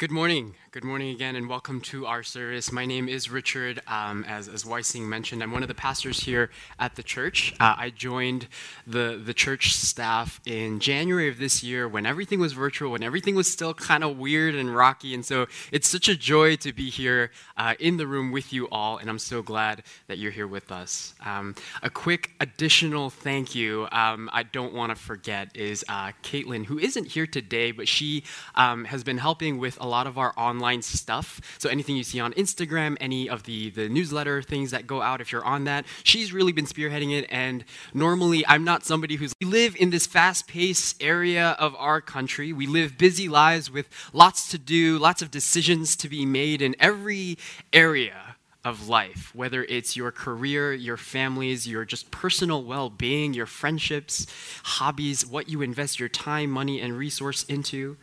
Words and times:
Good 0.00 0.10
morning. 0.10 0.54
Good 0.70 0.84
morning 0.84 1.10
again, 1.10 1.36
and 1.36 1.46
welcome 1.46 1.80
to 1.82 2.06
our 2.06 2.22
service. 2.22 2.72
My 2.72 2.86
name 2.86 3.06
is 3.06 3.28
Richard. 3.28 3.82
Um, 3.86 4.24
as 4.26 4.48
as 4.48 4.64
Weissing 4.64 5.06
mentioned, 5.06 5.42
I'm 5.42 5.52
one 5.52 5.62
of 5.62 5.68
the 5.68 5.74
pastors 5.74 6.20
here 6.20 6.48
at 6.78 6.94
the 6.94 7.02
church. 7.02 7.52
Uh, 7.60 7.74
I 7.76 7.90
joined 7.90 8.48
the 8.86 9.20
the 9.22 9.34
church 9.34 9.74
staff 9.74 10.40
in 10.46 10.80
January 10.80 11.28
of 11.28 11.38
this 11.38 11.62
year 11.62 11.86
when 11.86 12.06
everything 12.06 12.40
was 12.40 12.54
virtual, 12.54 12.92
when 12.92 13.02
everything 13.02 13.34
was 13.34 13.52
still 13.52 13.74
kind 13.74 14.02
of 14.02 14.16
weird 14.16 14.54
and 14.54 14.74
rocky. 14.74 15.12
And 15.12 15.22
so 15.22 15.48
it's 15.70 15.88
such 15.88 16.08
a 16.08 16.16
joy 16.16 16.56
to 16.56 16.72
be 16.72 16.88
here 16.88 17.30
uh, 17.58 17.74
in 17.78 17.98
the 17.98 18.06
room 18.06 18.32
with 18.32 18.54
you 18.54 18.70
all, 18.70 18.96
and 18.96 19.10
I'm 19.10 19.18
so 19.18 19.42
glad 19.42 19.82
that 20.06 20.16
you're 20.16 20.32
here 20.32 20.46
with 20.46 20.72
us. 20.72 21.14
Um, 21.26 21.56
a 21.82 21.90
quick 21.90 22.30
additional 22.40 23.10
thank 23.10 23.54
you 23.54 23.86
um, 23.92 24.30
I 24.32 24.44
don't 24.44 24.72
want 24.72 24.96
to 24.96 24.96
forget 24.96 25.54
is 25.54 25.84
uh, 25.90 26.12
Caitlin, 26.22 26.64
who 26.64 26.78
isn't 26.78 27.08
here 27.08 27.26
today, 27.26 27.72
but 27.72 27.86
she 27.86 28.22
um, 28.54 28.86
has 28.86 29.04
been 29.04 29.18
helping 29.18 29.58
with 29.58 29.76
a 29.78 29.89
lot 29.90 30.06
of 30.06 30.16
our 30.16 30.32
online 30.36 30.82
stuff. 30.82 31.40
So 31.58 31.68
anything 31.68 31.96
you 31.96 32.04
see 32.04 32.20
on 32.20 32.32
Instagram, 32.34 32.96
any 33.00 33.28
of 33.28 33.42
the, 33.42 33.70
the 33.70 33.88
newsletter 33.88 34.42
things 34.42 34.70
that 34.70 34.86
go 34.86 35.02
out, 35.02 35.20
if 35.20 35.32
you're 35.32 35.44
on 35.44 35.64
that, 35.64 35.84
she's 36.04 36.32
really 36.32 36.52
been 36.52 36.66
spearheading 36.66 37.12
it. 37.12 37.26
And 37.28 37.64
normally, 37.92 38.46
I'm 38.46 38.64
not 38.64 38.84
somebody 38.84 39.16
who's. 39.16 39.32
We 39.40 39.46
live 39.46 39.76
in 39.76 39.90
this 39.90 40.06
fast 40.06 40.46
paced 40.46 41.02
area 41.02 41.56
of 41.58 41.74
our 41.76 42.00
country. 42.00 42.52
We 42.52 42.66
live 42.66 42.96
busy 42.96 43.28
lives 43.28 43.70
with 43.70 43.88
lots 44.12 44.50
to 44.50 44.58
do, 44.58 44.98
lots 44.98 45.22
of 45.22 45.30
decisions 45.30 45.96
to 45.96 46.08
be 46.08 46.24
made 46.24 46.62
in 46.62 46.76
every 46.78 47.36
area 47.72 48.36
of 48.64 48.88
life, 48.88 49.34
whether 49.34 49.64
it's 49.64 49.96
your 49.96 50.10
career, 50.10 50.72
your 50.72 50.96
families, 50.96 51.66
your 51.66 51.84
just 51.84 52.10
personal 52.10 52.62
well 52.62 52.90
being, 52.90 53.32
your 53.32 53.46
friendships, 53.46 54.26
hobbies, 54.62 55.26
what 55.26 55.48
you 55.48 55.62
invest 55.62 55.98
your 55.98 56.08
time, 56.08 56.50
money, 56.50 56.80
and 56.80 56.96
resource 56.96 57.44
into. 57.44 57.96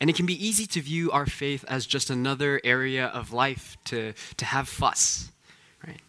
And 0.00 0.08
it 0.08 0.16
can 0.16 0.26
be 0.26 0.46
easy 0.46 0.66
to 0.66 0.80
view 0.80 1.10
our 1.10 1.26
faith 1.26 1.64
as 1.68 1.84
just 1.84 2.08
another 2.08 2.60
area 2.64 3.06
of 3.06 3.32
life 3.32 3.76
to, 3.84 4.14
to 4.38 4.44
have 4.46 4.66
fuss, 4.66 5.30
right? 5.86 6.00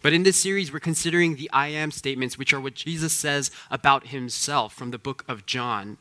But 0.00 0.12
in 0.12 0.22
this 0.22 0.40
series, 0.40 0.72
we're 0.72 0.78
considering 0.78 1.34
the 1.34 1.50
I 1.52 1.68
am 1.68 1.90
statements, 1.90 2.38
which 2.38 2.52
are 2.52 2.60
what 2.60 2.74
Jesus 2.74 3.12
says 3.12 3.50
about 3.68 4.08
himself 4.08 4.72
from 4.72 4.92
the 4.92 4.98
book 4.98 5.24
of 5.26 5.44
John. 5.44 5.98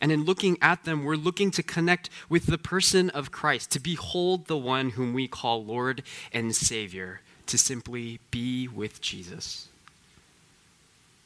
And 0.00 0.10
in 0.10 0.24
looking 0.24 0.58
at 0.60 0.84
them, 0.84 1.04
we're 1.04 1.16
looking 1.16 1.52
to 1.52 1.62
connect 1.62 2.10
with 2.28 2.46
the 2.46 2.58
person 2.58 3.08
of 3.10 3.30
Christ, 3.30 3.70
to 3.72 3.80
behold 3.80 4.46
the 4.46 4.56
one 4.56 4.90
whom 4.90 5.12
we 5.12 5.28
call 5.28 5.64
Lord 5.64 6.02
and 6.32 6.54
Savior, 6.54 7.20
to 7.46 7.56
simply 7.56 8.18
be 8.30 8.66
with 8.66 9.00
Jesus. 9.00 9.68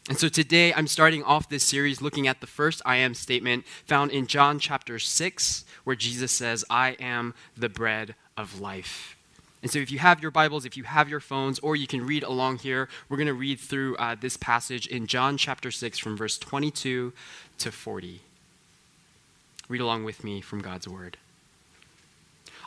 And 0.08 0.18
so 0.18 0.28
today 0.28 0.74
I'm 0.74 0.88
starting 0.88 1.22
off 1.22 1.48
this 1.48 1.62
series 1.62 2.02
looking 2.02 2.26
at 2.26 2.40
the 2.40 2.46
first 2.46 2.82
I 2.84 2.96
am 2.96 3.14
statement 3.14 3.64
found 3.86 4.10
in 4.10 4.26
John 4.26 4.58
chapter 4.58 4.98
6, 4.98 5.64
where 5.84 5.94
Jesus 5.94 6.32
says, 6.32 6.64
I 6.68 6.96
am 6.98 7.34
the 7.56 7.68
bread 7.68 8.16
of 8.36 8.60
life. 8.60 9.16
And 9.62 9.70
so 9.70 9.78
if 9.78 9.92
you 9.92 10.00
have 10.00 10.20
your 10.20 10.32
Bibles, 10.32 10.64
if 10.64 10.76
you 10.76 10.82
have 10.82 11.08
your 11.08 11.20
phones, 11.20 11.60
or 11.60 11.76
you 11.76 11.86
can 11.86 12.04
read 12.04 12.24
along 12.24 12.58
here, 12.58 12.88
we're 13.08 13.16
going 13.16 13.28
to 13.28 13.32
read 13.32 13.60
through 13.60 13.94
uh, 13.96 14.16
this 14.20 14.36
passage 14.36 14.88
in 14.88 15.06
John 15.06 15.36
chapter 15.36 15.70
6 15.70 15.98
from 15.98 16.16
verse 16.16 16.36
22 16.36 17.12
to 17.58 17.70
40. 17.72 18.20
Read 19.68 19.80
along 19.80 20.02
with 20.02 20.24
me 20.24 20.40
from 20.40 20.62
God's 20.62 20.88
word. 20.88 21.16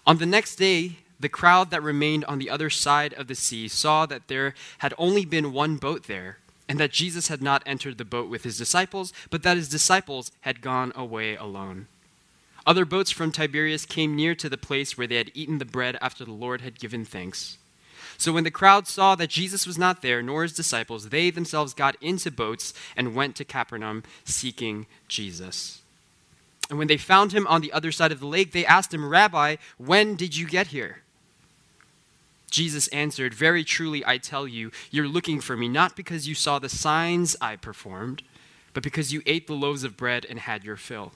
On 0.07 0.19
the 0.19 0.25
next 0.25 0.55
day, 0.55 0.99
the 1.19 1.27
crowd 1.27 1.69
that 1.71 1.83
remained 1.83 2.23
on 2.25 2.39
the 2.39 2.49
other 2.49 2.69
side 2.69 3.13
of 3.15 3.27
the 3.27 3.35
sea 3.35 3.67
saw 3.67 4.05
that 4.05 4.29
there 4.29 4.53
had 4.77 4.93
only 4.97 5.25
been 5.25 5.51
one 5.51 5.75
boat 5.75 6.03
there 6.07 6.37
and 6.67 6.79
that 6.79 6.91
Jesus 6.91 7.27
had 7.27 7.41
not 7.41 7.63
entered 7.65 7.97
the 7.97 8.05
boat 8.05 8.29
with 8.29 8.43
his 8.43 8.57
disciples, 8.57 9.13
but 9.29 9.43
that 9.43 9.57
his 9.57 9.69
disciples 9.69 10.31
had 10.41 10.61
gone 10.61 10.91
away 10.95 11.35
alone. 11.35 11.87
Other 12.65 12.85
boats 12.85 13.11
from 13.11 13.31
Tiberias 13.31 13.85
came 13.85 14.15
near 14.15 14.33
to 14.35 14.49
the 14.49 14.57
place 14.57 14.97
where 14.97 15.05
they 15.05 15.17
had 15.17 15.31
eaten 15.35 15.59
the 15.59 15.65
bread 15.65 15.97
after 16.01 16.25
the 16.25 16.31
Lord 16.31 16.61
had 16.61 16.79
given 16.79 17.05
thanks. 17.05 17.57
So 18.17 18.31
when 18.31 18.43
the 18.43 18.51
crowd 18.51 18.87
saw 18.87 19.15
that 19.15 19.29
Jesus 19.29 19.67
was 19.67 19.77
not 19.77 20.01
there, 20.01 20.23
nor 20.23 20.43
his 20.43 20.53
disciples, 20.53 21.09
they 21.09 21.29
themselves 21.29 21.73
got 21.73 21.95
into 22.01 22.31
boats 22.31 22.73
and 22.95 23.13
went 23.13 23.35
to 23.35 23.45
Capernaum 23.45 24.03
seeking 24.23 24.87
Jesus. 25.07 25.81
And 26.69 26.79
when 26.79 26.87
they 26.87 26.97
found 26.97 27.33
him 27.33 27.45
on 27.47 27.61
the 27.61 27.73
other 27.73 27.91
side 27.91 28.11
of 28.11 28.19
the 28.19 28.27
lake, 28.27 28.51
they 28.51 28.65
asked 28.65 28.93
him, 28.93 29.07
Rabbi, 29.07 29.57
when 29.77 30.15
did 30.15 30.35
you 30.35 30.47
get 30.47 30.67
here? 30.67 31.01
Jesus 32.55 32.87
answered, 32.87 33.33
Very 33.33 33.65
truly, 33.65 34.01
I 34.05 34.17
tell 34.17 34.47
you, 34.47 34.71
you're 34.89 35.09
looking 35.09 35.41
for 35.41 35.57
me 35.57 35.67
not 35.67 35.97
because 35.97 36.25
you 36.25 36.33
saw 36.33 36.57
the 36.57 36.69
signs 36.69 37.35
I 37.41 37.57
performed, 37.57 38.23
but 38.73 38.81
because 38.81 39.11
you 39.11 39.21
ate 39.25 39.45
the 39.45 39.53
loaves 39.53 39.83
of 39.83 39.97
bread 39.97 40.25
and 40.29 40.39
had 40.39 40.63
your 40.63 40.77
fill. 40.77 41.11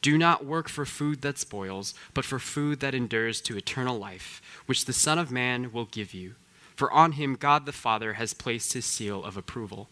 Do 0.00 0.18
not 0.18 0.44
work 0.44 0.68
for 0.68 0.84
food 0.84 1.22
that 1.22 1.38
spoils, 1.38 1.94
but 2.12 2.24
for 2.24 2.40
food 2.40 2.80
that 2.80 2.92
endures 2.92 3.40
to 3.42 3.56
eternal 3.56 3.96
life, 3.96 4.42
which 4.66 4.84
the 4.84 4.92
Son 4.92 5.16
of 5.16 5.30
Man 5.30 5.70
will 5.70 5.84
give 5.84 6.12
you. 6.12 6.34
For 6.74 6.90
on 6.90 7.12
him 7.12 7.36
God 7.36 7.64
the 7.64 7.70
Father 7.70 8.14
has 8.14 8.34
placed 8.34 8.72
his 8.72 8.84
seal 8.84 9.22
of 9.22 9.36
approval. 9.36 9.88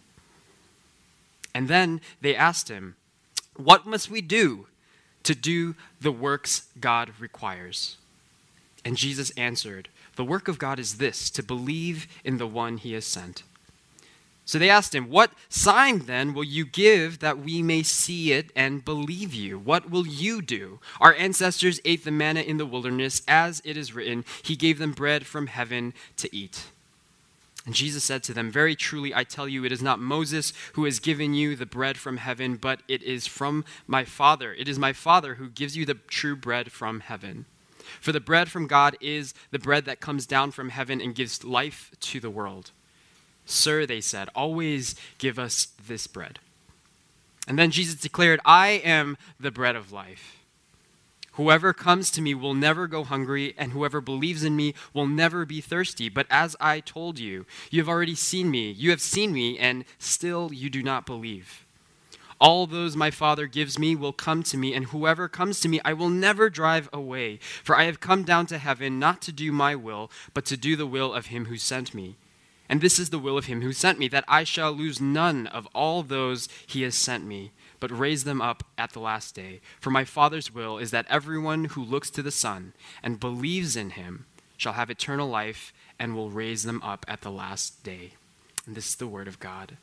And 1.54 1.68
then 1.68 2.00
they 2.20 2.34
asked 2.34 2.68
him, 2.68 2.96
What 3.54 3.86
must 3.86 4.10
we 4.10 4.20
do 4.20 4.66
to 5.22 5.36
do 5.36 5.76
the 6.00 6.10
works 6.10 6.66
God 6.80 7.12
requires? 7.20 7.98
And 8.84 8.96
Jesus 8.96 9.30
answered, 9.36 9.88
the 10.20 10.24
work 10.24 10.48
of 10.48 10.58
God 10.58 10.78
is 10.78 10.98
this 10.98 11.30
to 11.30 11.42
believe 11.42 12.06
in 12.24 12.36
the 12.36 12.46
one 12.46 12.76
he 12.76 12.92
has 12.92 13.06
sent. 13.06 13.42
So 14.44 14.58
they 14.58 14.68
asked 14.68 14.94
him, 14.94 15.08
What 15.08 15.32
sign 15.48 16.00
then 16.00 16.34
will 16.34 16.44
you 16.44 16.66
give 16.66 17.20
that 17.20 17.38
we 17.38 17.62
may 17.62 17.82
see 17.82 18.32
it 18.32 18.50
and 18.54 18.84
believe 18.84 19.32
you? 19.32 19.58
What 19.58 19.88
will 19.88 20.06
you 20.06 20.42
do? 20.42 20.78
Our 21.00 21.14
ancestors 21.14 21.80
ate 21.86 22.04
the 22.04 22.10
manna 22.10 22.40
in 22.40 22.58
the 22.58 22.66
wilderness, 22.66 23.22
as 23.26 23.62
it 23.64 23.78
is 23.78 23.94
written, 23.94 24.26
He 24.42 24.56
gave 24.56 24.78
them 24.78 24.92
bread 24.92 25.24
from 25.24 25.46
heaven 25.46 25.94
to 26.18 26.28
eat. 26.36 26.64
And 27.64 27.74
Jesus 27.74 28.04
said 28.04 28.22
to 28.24 28.34
them, 28.34 28.52
Very 28.52 28.76
truly, 28.76 29.14
I 29.14 29.24
tell 29.24 29.48
you, 29.48 29.64
it 29.64 29.72
is 29.72 29.80
not 29.80 30.00
Moses 30.00 30.52
who 30.74 30.84
has 30.84 30.98
given 30.98 31.32
you 31.32 31.56
the 31.56 31.64
bread 31.64 31.96
from 31.96 32.18
heaven, 32.18 32.56
but 32.56 32.82
it 32.88 33.02
is 33.02 33.26
from 33.26 33.64
my 33.86 34.04
Father. 34.04 34.52
It 34.52 34.68
is 34.68 34.78
my 34.78 34.92
Father 34.92 35.36
who 35.36 35.48
gives 35.48 35.78
you 35.78 35.86
the 35.86 35.94
true 35.94 36.36
bread 36.36 36.72
from 36.72 37.00
heaven. 37.00 37.46
For 38.00 38.12
the 38.12 38.20
bread 38.20 38.50
from 38.50 38.66
God 38.66 38.96
is 39.00 39.34
the 39.50 39.58
bread 39.58 39.84
that 39.84 40.00
comes 40.00 40.26
down 40.26 40.50
from 40.50 40.70
heaven 40.70 41.00
and 41.00 41.14
gives 41.14 41.44
life 41.44 41.90
to 42.00 42.20
the 42.20 42.30
world. 42.30 42.70
Sir, 43.44 43.86
they 43.86 44.00
said, 44.00 44.28
always 44.34 44.94
give 45.18 45.38
us 45.38 45.68
this 45.86 46.06
bread. 46.06 46.38
And 47.48 47.58
then 47.58 47.70
Jesus 47.70 47.96
declared, 47.96 48.40
I 48.44 48.68
am 48.84 49.16
the 49.38 49.50
bread 49.50 49.74
of 49.74 49.92
life. 49.92 50.36
Whoever 51.32 51.72
comes 51.72 52.10
to 52.12 52.20
me 52.20 52.34
will 52.34 52.54
never 52.54 52.86
go 52.86 53.02
hungry, 53.02 53.54
and 53.56 53.72
whoever 53.72 54.00
believes 54.00 54.44
in 54.44 54.56
me 54.56 54.74
will 54.92 55.06
never 55.06 55.46
be 55.46 55.60
thirsty. 55.60 56.08
But 56.08 56.26
as 56.28 56.54
I 56.60 56.80
told 56.80 57.18
you, 57.18 57.46
you 57.70 57.80
have 57.80 57.88
already 57.88 58.14
seen 58.14 58.50
me. 58.50 58.70
You 58.72 58.90
have 58.90 59.00
seen 59.00 59.32
me, 59.32 59.58
and 59.58 59.84
still 59.98 60.52
you 60.52 60.68
do 60.68 60.82
not 60.82 61.06
believe. 61.06 61.64
All 62.40 62.66
those 62.66 62.96
my 62.96 63.10
Father 63.10 63.46
gives 63.46 63.78
me 63.78 63.94
will 63.94 64.14
come 64.14 64.42
to 64.44 64.56
me, 64.56 64.72
and 64.72 64.86
whoever 64.86 65.28
comes 65.28 65.60
to 65.60 65.68
me 65.68 65.80
I 65.84 65.92
will 65.92 66.08
never 66.08 66.48
drive 66.48 66.88
away. 66.92 67.38
For 67.62 67.76
I 67.76 67.84
have 67.84 68.00
come 68.00 68.22
down 68.22 68.46
to 68.46 68.58
heaven 68.58 68.98
not 68.98 69.20
to 69.22 69.32
do 69.32 69.52
my 69.52 69.74
will, 69.74 70.10
but 70.32 70.46
to 70.46 70.56
do 70.56 70.74
the 70.74 70.86
will 70.86 71.12
of 71.12 71.26
him 71.26 71.46
who 71.46 71.58
sent 71.58 71.94
me. 71.94 72.16
And 72.66 72.80
this 72.80 72.98
is 72.98 73.10
the 73.10 73.18
will 73.18 73.36
of 73.36 73.46
him 73.46 73.62
who 73.62 73.72
sent 73.72 73.98
me, 73.98 74.08
that 74.08 74.24
I 74.26 74.44
shall 74.44 74.72
lose 74.72 75.00
none 75.00 75.48
of 75.48 75.66
all 75.74 76.02
those 76.02 76.48
he 76.66 76.82
has 76.82 76.94
sent 76.94 77.26
me, 77.26 77.50
but 77.78 77.90
raise 77.90 78.24
them 78.24 78.40
up 78.40 78.64
at 78.78 78.92
the 78.92 79.00
last 79.00 79.34
day. 79.34 79.60
For 79.80 79.90
my 79.90 80.04
Father's 80.04 80.54
will 80.54 80.78
is 80.78 80.92
that 80.92 81.06
everyone 81.10 81.64
who 81.66 81.84
looks 81.84 82.10
to 82.10 82.22
the 82.22 82.30
Son 82.30 82.72
and 83.02 83.20
believes 83.20 83.76
in 83.76 83.90
him 83.90 84.26
shall 84.56 84.74
have 84.74 84.88
eternal 84.88 85.28
life 85.28 85.74
and 85.98 86.14
will 86.14 86.30
raise 86.30 86.62
them 86.62 86.80
up 86.82 87.04
at 87.08 87.20
the 87.20 87.30
last 87.30 87.82
day. 87.82 88.12
And 88.66 88.76
this 88.76 88.88
is 88.88 88.96
the 88.96 89.06
word 89.06 89.26
of 89.28 89.40
God. 89.40 89.76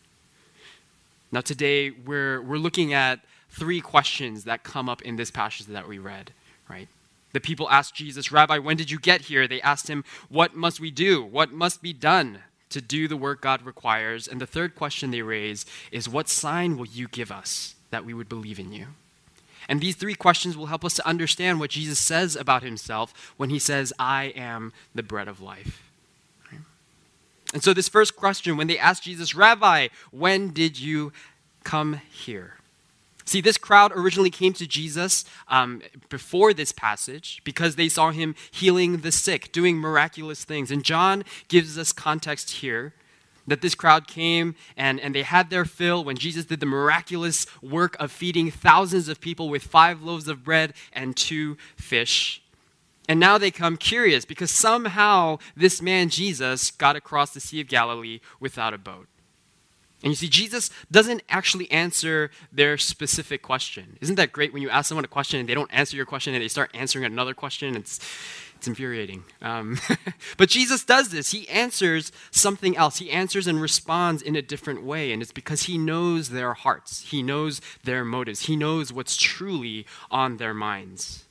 Now, 1.32 1.42
today 1.42 1.92
we're, 1.92 2.42
we're 2.42 2.58
looking 2.58 2.94
at 2.94 3.20
three 3.50 3.82
questions 3.82 4.44
that 4.46 4.64
come 4.64 4.88
up 4.88 5.02
in 5.02 5.16
this 5.16 5.32
passage 5.32 5.68
that 5.68 5.88
we 5.88 5.98
read, 5.98 6.32
right? 6.70 6.88
The 7.34 7.40
people 7.40 7.70
asked 7.70 7.96
Jesus, 7.96 8.32
Rabbi, 8.32 8.58
when 8.58 8.78
did 8.78 8.90
you 8.90 9.00
get 9.00 9.22
here? 9.22 9.48
They 9.48 9.62
asked 9.62 9.90
him, 9.90 10.04
What 10.30 10.56
must 10.56 10.80
we 10.80 10.92
do? 10.92 11.24
What 11.24 11.52
must 11.52 11.82
be 11.82 11.94
done 11.94 12.40
to 12.70 12.82
do 12.82 13.08
the 13.08 13.18
work 13.18 13.42
God 13.42 13.64
requires? 13.64 14.28
And 14.28 14.40
the 14.40 14.48
third 14.48 14.76
question 14.76 15.12
they 15.12 15.22
raise 15.22 15.66
is, 15.92 16.08
What 16.08 16.30
sign 16.30 16.78
will 16.78 16.88
you 16.88 17.08
give 17.08 17.32
us 17.32 17.76
that 17.92 18.06
we 18.06 18.14
would 18.14 18.30
believe 18.30 18.60
in 18.60 18.72
you? 18.72 18.88
And 19.70 19.82
these 19.82 19.96
three 19.96 20.16
questions 20.16 20.56
will 20.56 20.68
help 20.68 20.86
us 20.86 20.94
to 20.96 21.08
understand 21.08 21.60
what 21.60 21.72
Jesus 21.72 22.00
says 22.00 22.36
about 22.38 22.64
himself 22.64 23.34
when 23.36 23.50
he 23.50 23.60
says, 23.60 23.92
I 24.00 24.26
am 24.36 24.72
the 24.96 25.04
bread 25.04 25.28
of 25.28 25.42
life. 25.42 25.87
And 27.54 27.64
so, 27.64 27.74
this 27.74 27.88
first 27.88 28.16
question, 28.16 28.58
when 28.58 28.68
they 28.68 28.78
asked 28.78 29.04
Jesus, 29.04 29.34
Rabbi, 29.34 29.88
when 30.12 30.50
did 30.50 30.80
you 30.80 31.14
come 31.64 32.02
here? 32.12 32.56
See, 33.28 33.42
this 33.42 33.58
crowd 33.58 33.92
originally 33.94 34.30
came 34.30 34.54
to 34.54 34.66
Jesus 34.66 35.26
um, 35.50 35.82
before 36.08 36.54
this 36.54 36.72
passage 36.72 37.42
because 37.44 37.76
they 37.76 37.90
saw 37.90 38.12
him 38.12 38.36
healing 38.52 38.98
the 38.98 39.12
sick, 39.12 39.52
doing 39.52 39.78
miraculous 39.78 40.46
things. 40.46 40.72
And 40.72 40.82
John 40.82 41.26
gives 41.50 41.78
us 41.78 41.92
context 41.92 42.52
here 42.52 42.94
that 43.46 43.62
this 43.62 43.76
crowd 43.76 44.08
came 44.08 44.56
and, 44.78 45.00
and 45.00 45.14
they 45.14 45.24
had 45.24 45.50
their 45.50 45.66
fill 45.66 46.06
when 46.06 46.18
Jesus 46.18 46.46
did 46.46 46.62
the 46.62 46.66
miraculous 46.66 47.46
work 47.62 47.98
of 48.00 48.14
feeding 48.14 48.50
thousands 48.50 49.10
of 49.10 49.20
people 49.20 49.50
with 49.50 49.64
five 49.64 50.02
loaves 50.02 50.30
of 50.30 50.46
bread 50.46 50.74
and 50.94 51.16
two 51.16 51.58
fish. 51.76 52.42
And 53.08 53.20
now 53.20 53.38
they 53.38 53.52
come 53.52 53.78
curious 53.78 54.26
because 54.26 54.52
somehow 54.52 55.40
this 55.56 55.82
man 55.82 56.10
Jesus 56.10 56.72
got 56.72 56.96
across 56.96 57.32
the 57.32 57.40
Sea 57.40 57.62
of 57.62 57.68
Galilee 57.68 58.20
without 58.40 58.74
a 58.74 58.78
boat. 58.78 59.08
And 60.04 60.12
you 60.12 60.16
see, 60.16 60.30
Jesus 60.30 60.70
doesn't 60.92 61.24
actually 61.28 61.72
answer 61.72 62.30
their 62.52 62.78
specific 62.78 63.42
question. 63.42 63.98
Isn't 64.00 64.16
that 64.16 64.32
great 64.32 64.54
when 64.54 64.62
you 64.62 64.70
ask 64.70 64.90
someone 64.90 65.06
a 65.06 65.08
question 65.08 65.40
and 65.40 65.50
they 65.50 65.56
don't 65.56 65.74
answer 65.74 65.98
your 65.98 66.06
question 66.06 66.36
and 66.36 66.44
they 66.44 66.48
start 66.48 66.70
answering 66.76 67.04
another 67.04 67.34
question? 67.34 67.76
It's, 67.76 68.00
it's 68.56 68.68
infuriating. 68.68 69.24
Um, 69.42 69.80
but 70.38 70.50
Jesus 70.50 70.84
does 70.84 71.10
this. 71.10 71.32
He 71.32 71.50
answers 71.50 72.12
something 72.30 72.78
else. 72.78 73.00
He 73.00 73.10
answers 73.10 73.48
and 73.48 73.60
responds 73.60 74.22
in 74.22 74.36
a 74.36 74.42
different 74.44 74.84
way. 74.84 75.12
And 75.12 75.20
it's 75.20 75.32
because 75.32 75.64
he 75.64 75.80
knows 75.80 76.30
their 76.30 76.54
hearts, 76.54 77.02
he 77.02 77.24
knows 77.24 77.60
their 77.84 78.06
motives, 78.06 78.42
he 78.42 78.56
knows 78.56 78.94
what's 78.94 79.18
truly 79.18 79.88
on 80.12 80.38
their 80.38 80.54
minds. 80.54 81.27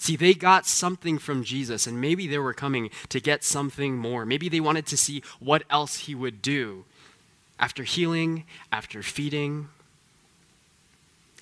See, 0.00 0.16
they 0.16 0.32
got 0.32 0.66
something 0.66 1.18
from 1.18 1.44
Jesus, 1.44 1.86
and 1.86 2.00
maybe 2.00 2.26
they 2.26 2.38
were 2.38 2.54
coming 2.54 2.88
to 3.10 3.20
get 3.20 3.44
something 3.44 3.98
more. 3.98 4.24
Maybe 4.24 4.48
they 4.48 4.58
wanted 4.58 4.86
to 4.86 4.96
see 4.96 5.22
what 5.40 5.62
else 5.68 5.98
he 5.98 6.14
would 6.14 6.40
do 6.40 6.86
after 7.58 7.84
healing, 7.84 8.44
after 8.72 9.02
feeding. 9.02 9.68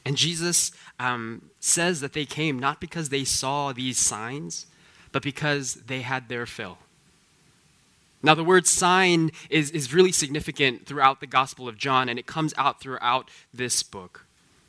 And 0.05 0.17
Jesus 0.17 0.73
um, 0.99 1.51
says 1.61 2.01
that 2.01 2.15
they 2.15 2.25
came 2.25 2.59
not 2.59 2.81
because 2.81 3.11
they 3.11 3.23
saw 3.23 3.73
these 3.73 3.97
signs, 3.97 4.67
but 5.13 5.23
because 5.23 5.75
they 5.75 6.01
had 6.01 6.29
their 6.29 6.45
fill. 6.45 6.79
Now, 8.25 8.35
the 8.35 8.43
word 8.43 8.67
sign 8.67 9.31
is, 9.51 9.71
is 9.71 9.95
really 9.95 10.11
significant 10.11 10.85
throughout 10.85 11.21
the 11.21 11.29
Gospel 11.29 11.69
of 11.69 11.79
John, 11.79 12.09
and 12.09 12.19
it 12.19 12.27
comes 12.27 12.53
out 12.57 12.81
throughout 12.81 13.31
this 13.55 13.85
book. 13.85 14.27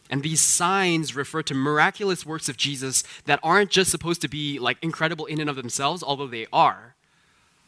And 0.09 0.23
these 0.23 0.41
signs 0.41 1.15
refer 1.15 1.43
to 1.43 1.53
miraculous 1.53 2.25
works 2.25 2.49
of 2.49 2.57
Jesus 2.57 3.03
that 3.25 3.39
aren't 3.43 3.69
just 3.69 3.91
supposed 3.91 4.21
to 4.21 4.27
be 4.27 4.57
like 4.57 4.77
incredible 4.81 5.25
in 5.25 5.39
and 5.39 5.49
of 5.49 5.55
themselves, 5.55 6.01
although 6.01 6.27
they 6.27 6.47
are, 6.51 6.95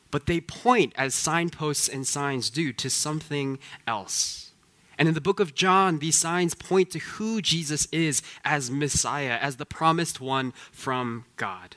but 0.10 0.26
they 0.26 0.42
point, 0.42 0.94
as 0.98 1.16
signposts 1.16 1.88
and 1.88 2.06
signs 2.06 2.50
do, 2.50 2.74
to 2.74 2.90
something 2.90 3.60
else. 3.88 4.52
And 4.98 5.08
in 5.08 5.14
the 5.14 5.22
book 5.22 5.40
of 5.40 5.56
John, 5.56 6.00
these 6.00 6.18
signs 6.18 6.54
point 6.54 6.92
to 6.92 7.00
who 7.00 7.42
Jesus 7.42 7.88
is 7.92 8.22
as 8.44 8.70
Messiah, 8.70 9.38
as 9.42 9.56
the 9.56 9.66
promised 9.66 10.20
one 10.20 10.54
from 10.72 11.26
God. 11.38 11.76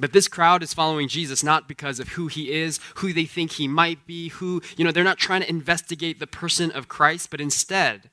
But 0.00 0.12
this 0.12 0.28
crowd 0.28 0.62
is 0.62 0.74
following 0.74 1.08
Jesus 1.08 1.42
not 1.42 1.68
because 1.68 2.00
of 2.00 2.10
who 2.10 2.28
he 2.28 2.52
is, 2.52 2.80
who 2.96 3.12
they 3.12 3.24
think 3.24 3.52
he 3.52 3.68
might 3.68 4.06
be, 4.06 4.28
who, 4.28 4.62
you 4.76 4.84
know, 4.84 4.92
they're 4.92 5.04
not 5.04 5.18
trying 5.18 5.42
to 5.42 5.50
investigate 5.50 6.18
the 6.18 6.26
person 6.26 6.70
of 6.70 6.88
Christ, 6.88 7.30
but 7.30 7.40
instead, 7.40 8.08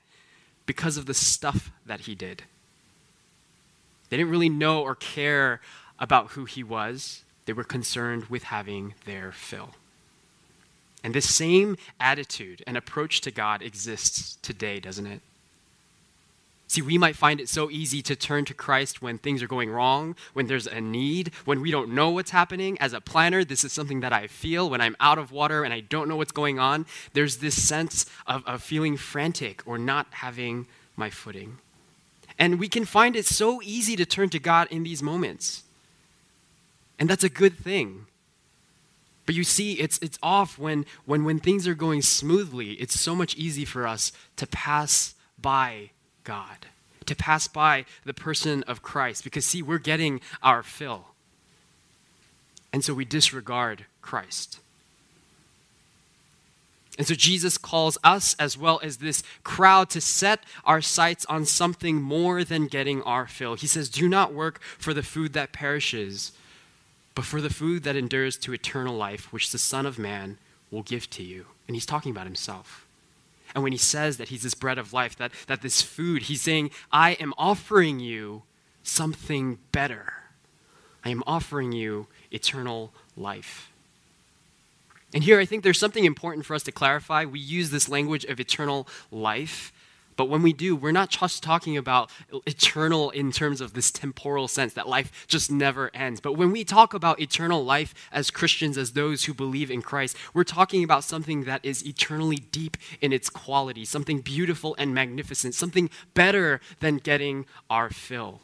because 0.66 0.96
of 0.96 1.06
the 1.06 1.14
stuff 1.14 1.70
that 1.86 2.00
he 2.00 2.14
did. 2.14 2.42
They 4.10 4.16
didn't 4.16 4.30
really 4.30 4.48
know 4.48 4.82
or 4.82 4.94
care 4.94 5.60
about 5.98 6.32
who 6.32 6.44
he 6.44 6.62
was, 6.62 7.22
they 7.46 7.52
were 7.52 7.64
concerned 7.64 8.24
with 8.24 8.44
having 8.44 8.94
their 9.04 9.32
fill. 9.32 9.70
And 11.02 11.14
this 11.14 11.32
same 11.32 11.76
attitude 12.00 12.62
and 12.66 12.76
approach 12.76 13.20
to 13.22 13.30
God 13.30 13.62
exists 13.62 14.36
today, 14.42 14.80
doesn't 14.80 15.06
it? 15.06 15.22
See, 16.68 16.82
we 16.82 16.98
might 16.98 17.14
find 17.14 17.40
it 17.40 17.48
so 17.48 17.70
easy 17.70 18.02
to 18.02 18.16
turn 18.16 18.44
to 18.46 18.54
Christ 18.54 19.00
when 19.00 19.18
things 19.18 19.40
are 19.42 19.46
going 19.46 19.70
wrong, 19.70 20.16
when 20.32 20.48
there's 20.48 20.66
a 20.66 20.80
need, 20.80 21.30
when 21.44 21.60
we 21.60 21.70
don't 21.70 21.94
know 21.94 22.10
what's 22.10 22.32
happening. 22.32 22.76
As 22.80 22.92
a 22.92 23.00
planner, 23.00 23.44
this 23.44 23.62
is 23.62 23.72
something 23.72 24.00
that 24.00 24.12
I 24.12 24.26
feel 24.26 24.68
when 24.68 24.80
I'm 24.80 24.96
out 24.98 25.18
of 25.18 25.30
water 25.30 25.62
and 25.62 25.72
I 25.72 25.80
don't 25.80 26.08
know 26.08 26.16
what's 26.16 26.32
going 26.32 26.58
on. 26.58 26.86
There's 27.12 27.36
this 27.36 27.62
sense 27.62 28.06
of, 28.26 28.44
of 28.46 28.62
feeling 28.62 28.96
frantic 28.96 29.62
or 29.64 29.78
not 29.78 30.08
having 30.10 30.66
my 30.96 31.08
footing. 31.08 31.58
And 32.38 32.58
we 32.58 32.68
can 32.68 32.84
find 32.84 33.14
it 33.14 33.26
so 33.26 33.62
easy 33.62 33.94
to 33.96 34.04
turn 34.04 34.28
to 34.30 34.38
God 34.40 34.66
in 34.70 34.82
these 34.82 35.02
moments. 35.02 35.62
And 36.98 37.08
that's 37.08 37.24
a 37.24 37.28
good 37.28 37.56
thing. 37.56 38.06
But 39.24 39.34
you 39.34 39.44
see, 39.44 39.74
it's, 39.74 39.98
it's 39.98 40.18
off 40.22 40.58
when, 40.58 40.84
when, 41.04 41.24
when 41.24 41.38
things 41.38 41.66
are 41.68 41.74
going 41.74 42.02
smoothly. 42.02 42.72
It's 42.72 42.98
so 42.98 43.14
much 43.14 43.36
easy 43.36 43.64
for 43.64 43.86
us 43.86 44.12
to 44.36 44.46
pass 44.46 45.14
by 45.40 45.90
God, 46.26 46.66
to 47.06 47.14
pass 47.14 47.46
by 47.46 47.86
the 48.04 48.12
person 48.12 48.62
of 48.64 48.82
Christ. 48.82 49.24
Because, 49.24 49.46
see, 49.46 49.62
we're 49.62 49.78
getting 49.78 50.20
our 50.42 50.62
fill. 50.62 51.06
And 52.72 52.84
so 52.84 52.92
we 52.92 53.06
disregard 53.06 53.86
Christ. 54.02 54.58
And 56.98 57.06
so 57.06 57.14
Jesus 57.14 57.58
calls 57.58 57.96
us, 58.02 58.34
as 58.38 58.58
well 58.58 58.80
as 58.82 58.98
this 58.98 59.22
crowd, 59.44 59.90
to 59.90 60.00
set 60.00 60.40
our 60.64 60.80
sights 60.80 61.24
on 61.26 61.44
something 61.44 62.00
more 62.00 62.42
than 62.42 62.66
getting 62.66 63.02
our 63.02 63.26
fill. 63.26 63.54
He 63.54 63.66
says, 63.66 63.88
Do 63.88 64.08
not 64.08 64.34
work 64.34 64.60
for 64.62 64.92
the 64.92 65.02
food 65.02 65.32
that 65.34 65.52
perishes, 65.52 66.32
but 67.14 67.24
for 67.24 67.40
the 67.40 67.50
food 67.50 67.82
that 67.84 67.96
endures 67.96 68.36
to 68.38 68.52
eternal 68.52 68.96
life, 68.96 69.32
which 69.32 69.52
the 69.52 69.58
Son 69.58 69.86
of 69.86 69.98
Man 69.98 70.38
will 70.70 70.82
give 70.82 71.08
to 71.10 71.22
you. 71.22 71.46
And 71.68 71.76
he's 71.76 71.86
talking 71.86 72.12
about 72.12 72.26
himself. 72.26 72.85
And 73.56 73.62
when 73.62 73.72
he 73.72 73.78
says 73.78 74.18
that 74.18 74.28
he's 74.28 74.42
this 74.42 74.52
bread 74.52 74.76
of 74.76 74.92
life, 74.92 75.16
that, 75.16 75.32
that 75.46 75.62
this 75.62 75.80
food, 75.80 76.24
he's 76.24 76.42
saying, 76.42 76.70
I 76.92 77.12
am 77.12 77.32
offering 77.38 78.00
you 78.00 78.42
something 78.82 79.56
better. 79.72 80.12
I 81.02 81.08
am 81.08 81.22
offering 81.26 81.72
you 81.72 82.06
eternal 82.30 82.92
life. 83.16 83.72
And 85.14 85.24
here 85.24 85.40
I 85.40 85.46
think 85.46 85.62
there's 85.64 85.78
something 85.78 86.04
important 86.04 86.44
for 86.44 86.54
us 86.54 86.64
to 86.64 86.72
clarify. 86.72 87.24
We 87.24 87.40
use 87.40 87.70
this 87.70 87.88
language 87.88 88.26
of 88.26 88.38
eternal 88.38 88.86
life, 89.10 89.72
but 90.16 90.28
when 90.28 90.42
we 90.42 90.52
do, 90.52 90.74
we're 90.74 90.92
not 90.92 91.10
just 91.10 91.42
talking 91.42 91.76
about 91.76 92.10
eternal 92.46 93.10
in 93.10 93.32
terms 93.32 93.60
of 93.60 93.74
this 93.74 93.90
temporal 93.90 94.48
sense 94.48 94.72
that 94.72 94.88
life 94.88 95.26
just 95.28 95.50
never 95.50 95.90
ends. 95.94 96.20
But 96.20 96.34
when 96.34 96.52
we 96.52 96.64
talk 96.64 96.94
about 96.94 97.20
eternal 97.20 97.64
life 97.64 97.94
as 98.10 98.30
Christians, 98.30 98.78
as 98.78 98.92
those 98.92 99.24
who 99.24 99.34
believe 99.34 99.70
in 99.70 99.82
Christ, 99.82 100.16
we're 100.32 100.44
talking 100.44 100.82
about 100.82 101.04
something 101.04 101.44
that 101.44 101.64
is 101.64 101.86
eternally 101.86 102.36
deep 102.36 102.76
in 103.00 103.12
its 103.12 103.28
quality, 103.28 103.84
something 103.84 104.20
beautiful 104.20 104.74
and 104.78 104.94
magnificent, 104.94 105.54
something 105.54 105.90
better 106.14 106.60
than 106.80 106.96
getting 106.96 107.44
our 107.68 107.90
fill. 107.90 108.40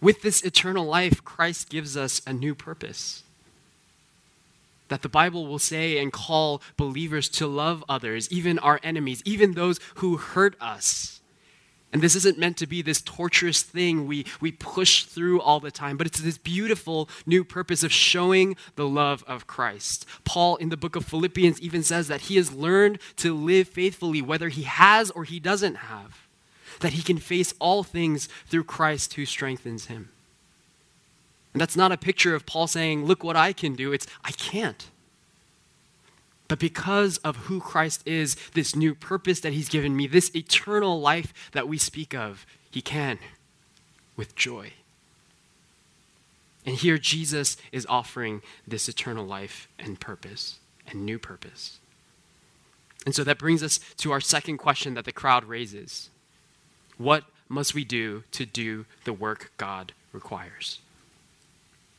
With 0.00 0.22
this 0.22 0.42
eternal 0.42 0.86
life, 0.86 1.24
Christ 1.24 1.68
gives 1.68 1.96
us 1.96 2.22
a 2.26 2.32
new 2.32 2.54
purpose 2.54 3.24
that 4.90 5.02
the 5.02 5.08
Bible 5.08 5.46
will 5.46 5.58
say 5.58 5.98
and 5.98 6.12
call 6.12 6.60
believers 6.76 7.28
to 7.30 7.46
love 7.46 7.82
others, 7.88 8.30
even 8.30 8.58
our 8.58 8.78
enemies, 8.82 9.22
even 9.24 9.54
those 9.54 9.80
who 9.96 10.18
hurt 10.18 10.56
us. 10.60 11.20
And 11.92 12.02
this 12.02 12.14
isn't 12.14 12.38
meant 12.38 12.56
to 12.58 12.66
be 12.66 12.82
this 12.82 13.00
torturous 13.00 13.62
thing 13.62 14.06
we, 14.06 14.26
we 14.40 14.52
push 14.52 15.04
through 15.04 15.40
all 15.40 15.58
the 15.58 15.70
time, 15.70 15.96
but 15.96 16.06
it's 16.06 16.20
this 16.20 16.38
beautiful 16.38 17.08
new 17.24 17.42
purpose 17.42 17.82
of 17.82 17.92
showing 17.92 18.56
the 18.76 18.86
love 18.86 19.24
of 19.26 19.46
Christ. 19.46 20.06
Paul 20.24 20.56
in 20.56 20.68
the 20.68 20.76
book 20.76 20.94
of 20.94 21.04
Philippians 21.04 21.60
even 21.60 21.82
says 21.82 22.08
that 22.08 22.22
he 22.22 22.36
has 22.36 22.52
learned 22.52 22.98
to 23.16 23.34
live 23.34 23.68
faithfully, 23.68 24.22
whether 24.22 24.48
he 24.48 24.62
has 24.62 25.10
or 25.12 25.24
he 25.24 25.40
doesn't 25.40 25.76
have, 25.76 26.28
that 26.80 26.92
he 26.92 27.02
can 27.02 27.18
face 27.18 27.54
all 27.58 27.82
things 27.82 28.28
through 28.46 28.64
Christ 28.64 29.14
who 29.14 29.24
strengthens 29.24 29.86
him. 29.86 30.10
And 31.52 31.60
that's 31.60 31.76
not 31.76 31.92
a 31.92 31.96
picture 31.96 32.34
of 32.34 32.46
Paul 32.46 32.66
saying, 32.66 33.04
Look 33.04 33.24
what 33.24 33.36
I 33.36 33.52
can 33.52 33.74
do. 33.74 33.92
It's, 33.92 34.06
I 34.24 34.32
can't. 34.32 34.88
But 36.48 36.58
because 36.58 37.18
of 37.18 37.36
who 37.36 37.60
Christ 37.60 38.02
is, 38.06 38.34
this 38.54 38.74
new 38.74 38.94
purpose 38.94 39.38
that 39.40 39.52
he's 39.52 39.68
given 39.68 39.96
me, 39.96 40.08
this 40.08 40.34
eternal 40.34 41.00
life 41.00 41.32
that 41.52 41.68
we 41.68 41.78
speak 41.78 42.12
of, 42.12 42.44
he 42.70 42.82
can 42.82 43.18
with 44.16 44.34
joy. 44.34 44.72
And 46.66 46.76
here 46.76 46.98
Jesus 46.98 47.56
is 47.72 47.86
offering 47.88 48.42
this 48.66 48.88
eternal 48.88 49.24
life 49.24 49.68
and 49.78 50.00
purpose 50.00 50.58
and 50.88 51.06
new 51.06 51.18
purpose. 51.18 51.78
And 53.06 53.14
so 53.14 53.24
that 53.24 53.38
brings 53.38 53.62
us 53.62 53.78
to 53.98 54.12
our 54.12 54.20
second 54.20 54.58
question 54.58 54.94
that 54.94 55.04
the 55.04 55.12
crowd 55.12 55.44
raises 55.44 56.10
What 56.98 57.24
must 57.48 57.74
we 57.74 57.84
do 57.84 58.24
to 58.32 58.44
do 58.44 58.86
the 59.04 59.12
work 59.12 59.52
God 59.56 59.92
requires? 60.12 60.80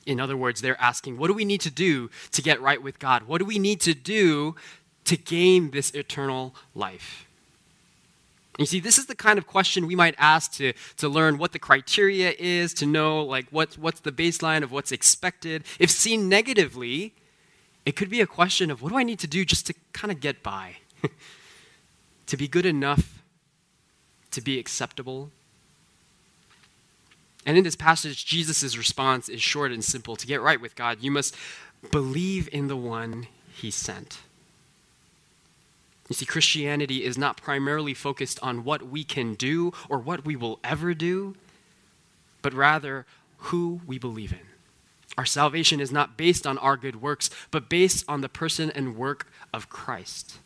In 0.05 0.19
other 0.19 0.35
words, 0.35 0.61
they're 0.61 0.79
asking, 0.81 1.17
what 1.17 1.27
do 1.27 1.33
we 1.33 1.45
need 1.45 1.61
to 1.61 1.71
do 1.71 2.09
to 2.31 2.41
get 2.41 2.61
right 2.61 2.81
with 2.81 2.99
God? 2.99 3.23
What 3.23 3.39
do 3.39 3.45
we 3.45 3.59
need 3.59 3.81
to 3.81 3.93
do 3.93 4.55
to 5.05 5.17
gain 5.17 5.71
this 5.71 5.91
eternal 5.91 6.55
life? 6.73 7.27
You 8.57 8.65
see, 8.65 8.79
this 8.79 8.97
is 8.97 9.05
the 9.05 9.15
kind 9.15 9.37
of 9.39 9.47
question 9.47 9.87
we 9.87 9.95
might 9.95 10.15
ask 10.17 10.53
to, 10.53 10.73
to 10.97 11.07
learn 11.07 11.37
what 11.37 11.51
the 11.51 11.59
criteria 11.59 12.33
is, 12.37 12.73
to 12.75 12.85
know 12.85 13.23
like 13.23 13.47
what, 13.49 13.75
what's 13.75 14.01
the 14.01 14.11
baseline 14.11 14.61
of 14.63 14.71
what's 14.71 14.91
expected. 14.91 15.63
If 15.79 15.89
seen 15.89 16.27
negatively, 16.27 17.13
it 17.85 17.95
could 17.95 18.09
be 18.09 18.21
a 18.21 18.27
question 18.27 18.69
of 18.69 18.81
what 18.81 18.89
do 18.89 18.97
I 18.97 19.03
need 19.03 19.19
to 19.19 19.27
do 19.27 19.45
just 19.45 19.67
to 19.67 19.73
kind 19.93 20.11
of 20.11 20.19
get 20.19 20.43
by? 20.43 20.77
to 22.27 22.37
be 22.37 22.47
good 22.47 22.65
enough, 22.65 23.23
to 24.31 24.41
be 24.41 24.59
acceptable, 24.59 25.31
and 27.45 27.57
in 27.57 27.63
this 27.63 27.75
passage, 27.75 28.25
Jesus' 28.25 28.77
response 28.77 29.29
is 29.29 29.41
short 29.41 29.71
and 29.71 29.83
simple. 29.83 30.15
To 30.15 30.27
get 30.27 30.41
right 30.41 30.61
with 30.61 30.75
God, 30.75 30.99
you 31.01 31.11
must 31.11 31.35
believe 31.91 32.47
in 32.51 32.67
the 32.67 32.77
one 32.77 33.27
he 33.53 33.71
sent. 33.71 34.19
You 36.09 36.15
see, 36.15 36.25
Christianity 36.25 37.03
is 37.03 37.17
not 37.17 37.41
primarily 37.41 37.93
focused 37.93 38.37
on 38.43 38.63
what 38.63 38.83
we 38.83 39.03
can 39.03 39.33
do 39.33 39.71
or 39.89 39.97
what 39.97 40.25
we 40.25 40.35
will 40.35 40.59
ever 40.63 40.93
do, 40.93 41.35
but 42.41 42.53
rather 42.53 43.05
who 43.37 43.81
we 43.87 43.97
believe 43.97 44.33
in. 44.33 44.39
Our 45.17 45.25
salvation 45.25 45.79
is 45.79 45.91
not 45.91 46.17
based 46.17 46.45
on 46.45 46.57
our 46.57 46.77
good 46.77 47.01
works, 47.01 47.29
but 47.49 47.69
based 47.69 48.05
on 48.07 48.21
the 48.21 48.29
person 48.29 48.71
and 48.71 48.95
work 48.95 49.27
of 49.53 49.69
Christ. 49.69 50.37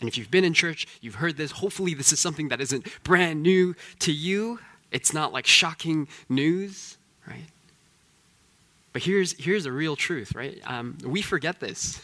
And 0.00 0.08
if 0.08 0.18
you've 0.18 0.30
been 0.30 0.44
in 0.44 0.54
church, 0.54 0.86
you've 1.00 1.16
heard 1.16 1.36
this. 1.36 1.52
Hopefully, 1.52 1.94
this 1.94 2.12
is 2.12 2.20
something 2.20 2.48
that 2.48 2.60
isn't 2.60 2.86
brand 3.04 3.42
new 3.42 3.74
to 4.00 4.12
you. 4.12 4.58
It's 4.92 5.12
not 5.12 5.32
like 5.32 5.46
shocking 5.46 6.06
news, 6.28 6.98
right? 7.26 7.46
But 8.92 9.02
here's, 9.02 9.32
here's 9.42 9.66
a 9.66 9.72
real 9.72 9.96
truth, 9.96 10.34
right? 10.34 10.60
Um, 10.64 10.98
we 11.04 11.22
forget 11.22 11.60
this. 11.60 12.00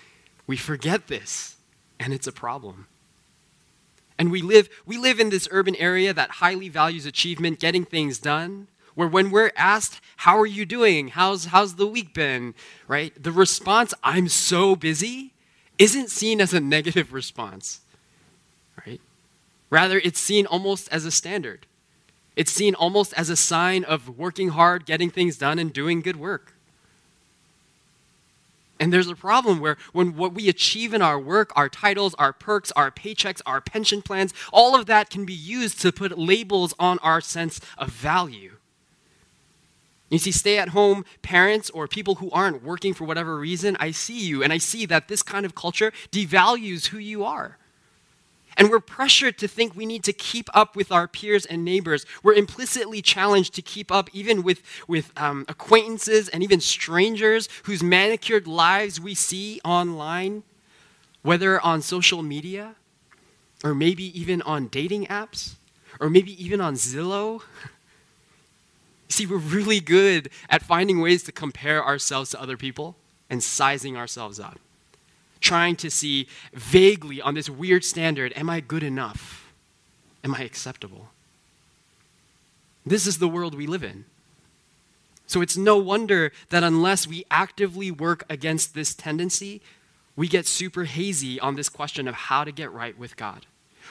we 0.46 0.56
forget 0.56 1.06
this, 1.06 1.56
and 2.00 2.12
it's 2.12 2.26
a 2.26 2.32
problem. 2.32 2.86
And 4.18 4.30
we 4.30 4.42
live, 4.42 4.68
we 4.84 4.98
live 4.98 5.20
in 5.20 5.30
this 5.30 5.48
urban 5.50 5.76
area 5.76 6.12
that 6.12 6.30
highly 6.30 6.68
values 6.68 7.06
achievement, 7.06 7.60
getting 7.60 7.84
things 7.84 8.18
done, 8.18 8.66
where 8.94 9.08
when 9.08 9.30
we're 9.30 9.52
asked, 9.56 10.00
How 10.18 10.38
are 10.38 10.46
you 10.46 10.66
doing? 10.66 11.08
How's, 11.08 11.46
how's 11.46 11.76
the 11.76 11.86
week 11.86 12.12
been? 12.12 12.54
Right? 12.88 13.20
The 13.20 13.32
response, 13.32 13.94
I'm 14.02 14.28
so 14.28 14.76
busy, 14.76 15.32
isn't 15.78 16.10
seen 16.10 16.40
as 16.40 16.52
a 16.52 16.60
negative 16.60 17.12
response. 17.12 17.80
Right? 18.86 19.00
Rather, 19.70 19.98
it's 19.98 20.20
seen 20.20 20.44
almost 20.46 20.88
as 20.92 21.04
a 21.04 21.10
standard. 21.10 21.66
It's 22.34 22.52
seen 22.52 22.74
almost 22.74 23.12
as 23.14 23.28
a 23.28 23.36
sign 23.36 23.84
of 23.84 24.18
working 24.18 24.50
hard, 24.50 24.86
getting 24.86 25.10
things 25.10 25.36
done, 25.36 25.58
and 25.58 25.72
doing 25.72 26.00
good 26.00 26.16
work. 26.16 26.54
And 28.80 28.92
there's 28.92 29.06
a 29.06 29.14
problem 29.14 29.60
where 29.60 29.76
when 29.92 30.16
what 30.16 30.34
we 30.34 30.48
achieve 30.48 30.92
in 30.92 31.02
our 31.02 31.18
work, 31.18 31.52
our 31.54 31.68
titles, 31.68 32.14
our 32.14 32.32
perks, 32.32 32.72
our 32.72 32.90
paychecks, 32.90 33.40
our 33.46 33.60
pension 33.60 34.02
plans, 34.02 34.34
all 34.52 34.74
of 34.74 34.86
that 34.86 35.08
can 35.08 35.24
be 35.24 35.32
used 35.32 35.80
to 35.82 35.92
put 35.92 36.18
labels 36.18 36.74
on 36.80 36.98
our 36.98 37.20
sense 37.20 37.60
of 37.78 37.90
value. 37.90 38.56
You 40.08 40.18
see, 40.18 40.32
stay 40.32 40.58
at 40.58 40.70
home 40.70 41.04
parents 41.22 41.70
or 41.70 41.86
people 41.86 42.16
who 42.16 42.30
aren't 42.32 42.64
working 42.64 42.92
for 42.92 43.04
whatever 43.04 43.38
reason, 43.38 43.76
I 43.78 43.92
see 43.92 44.18
you, 44.18 44.42
and 44.42 44.52
I 44.52 44.58
see 44.58 44.84
that 44.86 45.06
this 45.06 45.22
kind 45.22 45.46
of 45.46 45.54
culture 45.54 45.92
devalues 46.10 46.88
who 46.88 46.98
you 46.98 47.24
are. 47.24 47.58
And 48.56 48.70
we're 48.70 48.80
pressured 48.80 49.38
to 49.38 49.48
think 49.48 49.74
we 49.74 49.86
need 49.86 50.04
to 50.04 50.12
keep 50.12 50.48
up 50.54 50.76
with 50.76 50.92
our 50.92 51.08
peers 51.08 51.46
and 51.46 51.64
neighbors. 51.64 52.04
We're 52.22 52.34
implicitly 52.34 53.00
challenged 53.00 53.54
to 53.54 53.62
keep 53.62 53.90
up 53.90 54.10
even 54.12 54.42
with, 54.42 54.62
with 54.86 55.12
um, 55.16 55.44
acquaintances 55.48 56.28
and 56.28 56.42
even 56.42 56.60
strangers 56.60 57.48
whose 57.64 57.82
manicured 57.82 58.46
lives 58.46 59.00
we 59.00 59.14
see 59.14 59.60
online, 59.64 60.42
whether 61.22 61.60
on 61.60 61.82
social 61.82 62.22
media, 62.22 62.74
or 63.64 63.74
maybe 63.74 64.18
even 64.18 64.42
on 64.42 64.68
dating 64.68 65.06
apps, 65.06 65.54
or 66.00 66.10
maybe 66.10 66.42
even 66.42 66.60
on 66.60 66.74
Zillow. 66.74 67.42
See, 69.08 69.26
we're 69.26 69.36
really 69.36 69.80
good 69.80 70.30
at 70.48 70.62
finding 70.62 71.00
ways 71.00 71.22
to 71.24 71.32
compare 71.32 71.84
ourselves 71.84 72.30
to 72.30 72.40
other 72.40 72.56
people 72.56 72.96
and 73.28 73.42
sizing 73.42 73.96
ourselves 73.96 74.40
up 74.40 74.58
trying 75.42 75.76
to 75.76 75.90
see 75.90 76.28
vaguely 76.54 77.20
on 77.20 77.34
this 77.34 77.50
weird 77.50 77.84
standard 77.84 78.32
am 78.36 78.48
I 78.48 78.60
good 78.60 78.82
enough? 78.82 79.52
Am 80.24 80.34
I 80.34 80.42
acceptable? 80.42 81.08
This 82.86 83.06
is 83.06 83.18
the 83.18 83.28
world 83.28 83.54
we 83.54 83.66
live 83.66 83.84
in. 83.84 84.04
So 85.26 85.40
it's 85.40 85.56
no 85.56 85.76
wonder 85.76 86.32
that 86.50 86.64
unless 86.64 87.06
we 87.06 87.24
actively 87.30 87.90
work 87.90 88.24
against 88.28 88.74
this 88.74 88.94
tendency, 88.94 89.62
we 90.14 90.28
get 90.28 90.46
super 90.46 90.84
hazy 90.84 91.40
on 91.40 91.56
this 91.56 91.68
question 91.68 92.06
of 92.06 92.14
how 92.14 92.44
to 92.44 92.52
get 92.52 92.70
right 92.72 92.98
with 92.98 93.16
God. 93.16 93.46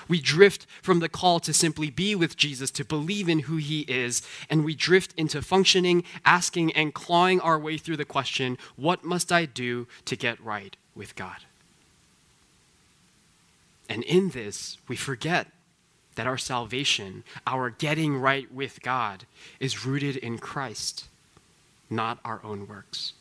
We 0.08 0.22
drift 0.22 0.65
from 0.81 1.00
the 1.00 1.10
call 1.10 1.39
to 1.41 1.53
simply 1.53 1.89
be 1.89 2.15
with 2.15 2.38
Jesus, 2.38 2.72
to 2.72 2.86
believe 2.86 3.27
in 3.27 3.39
who 3.39 3.58
he 3.58 3.81
is, 3.81 4.22
and 4.50 4.63
we 4.63 4.75
drift 4.75 5.13
into 5.17 5.41
functioning, 5.41 6.03
asking, 6.25 6.72
and 6.74 6.93
clawing 6.93 7.39
our 7.39 7.60
way 7.60 7.77
through 7.77 7.98
the 7.98 8.05
question 8.05 8.58
what 8.75 9.03
must 9.03 9.31
I 9.31 9.46
do 9.46 9.88
to 10.05 10.15
get 10.15 10.39
right 10.43 10.75
with 10.95 11.15
God? 11.15 11.45
And 13.89 14.03
in 14.03 14.29
this, 14.29 14.77
we 14.88 14.95
forget 14.95 15.48
that 16.15 16.27
our 16.27 16.38
salvation, 16.38 17.24
our 17.48 17.69
getting 17.69 18.17
right 18.17 18.51
with 18.53 18.81
God, 18.81 19.25
is 19.60 19.86
rooted 19.86 20.17
in 20.17 20.38
Christ, 20.38 21.07
not 21.89 22.19
our 22.24 22.41
own 22.43 22.67
works. 22.67 23.13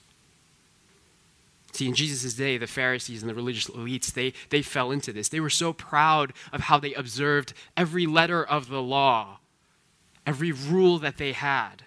See, 1.73 1.87
in 1.87 1.95
Jesus' 1.95 2.35
day, 2.35 2.59
the 2.59 2.67
Pharisees 2.67 3.23
and 3.23 3.31
the 3.31 3.35
religious 3.35 3.69
elites, 3.69 4.13
they, 4.13 4.33
they 4.51 4.63
fell 4.63 4.91
into 4.91 5.13
this. 5.13 5.29
They 5.29 5.41
were 5.41 5.51
so 5.51 5.73
proud 5.73 6.33
of 6.53 6.63
how 6.63 6.79
they 6.79 6.95
observed 6.95 7.53
every 7.77 8.07
letter 8.07 8.45
of 8.45 8.69
the 8.69 8.83
law, 8.83 9.39
every 10.27 10.53
rule 10.53 10.99
that 10.99 11.17
they 11.17 11.33
had. 11.33 11.85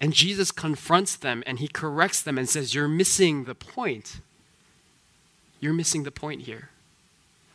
And 0.00 0.12
Jesus 0.12 0.50
confronts 0.50 1.14
them 1.14 1.44
and 1.46 1.60
he 1.60 1.68
corrects 1.68 2.20
them 2.20 2.36
and 2.36 2.48
says, 2.48 2.74
You're 2.74 2.88
missing 2.88 3.44
the 3.44 3.54
point. 3.54 4.20
You're 5.62 5.72
missing 5.72 6.02
the 6.02 6.10
point 6.10 6.42
here. 6.42 6.70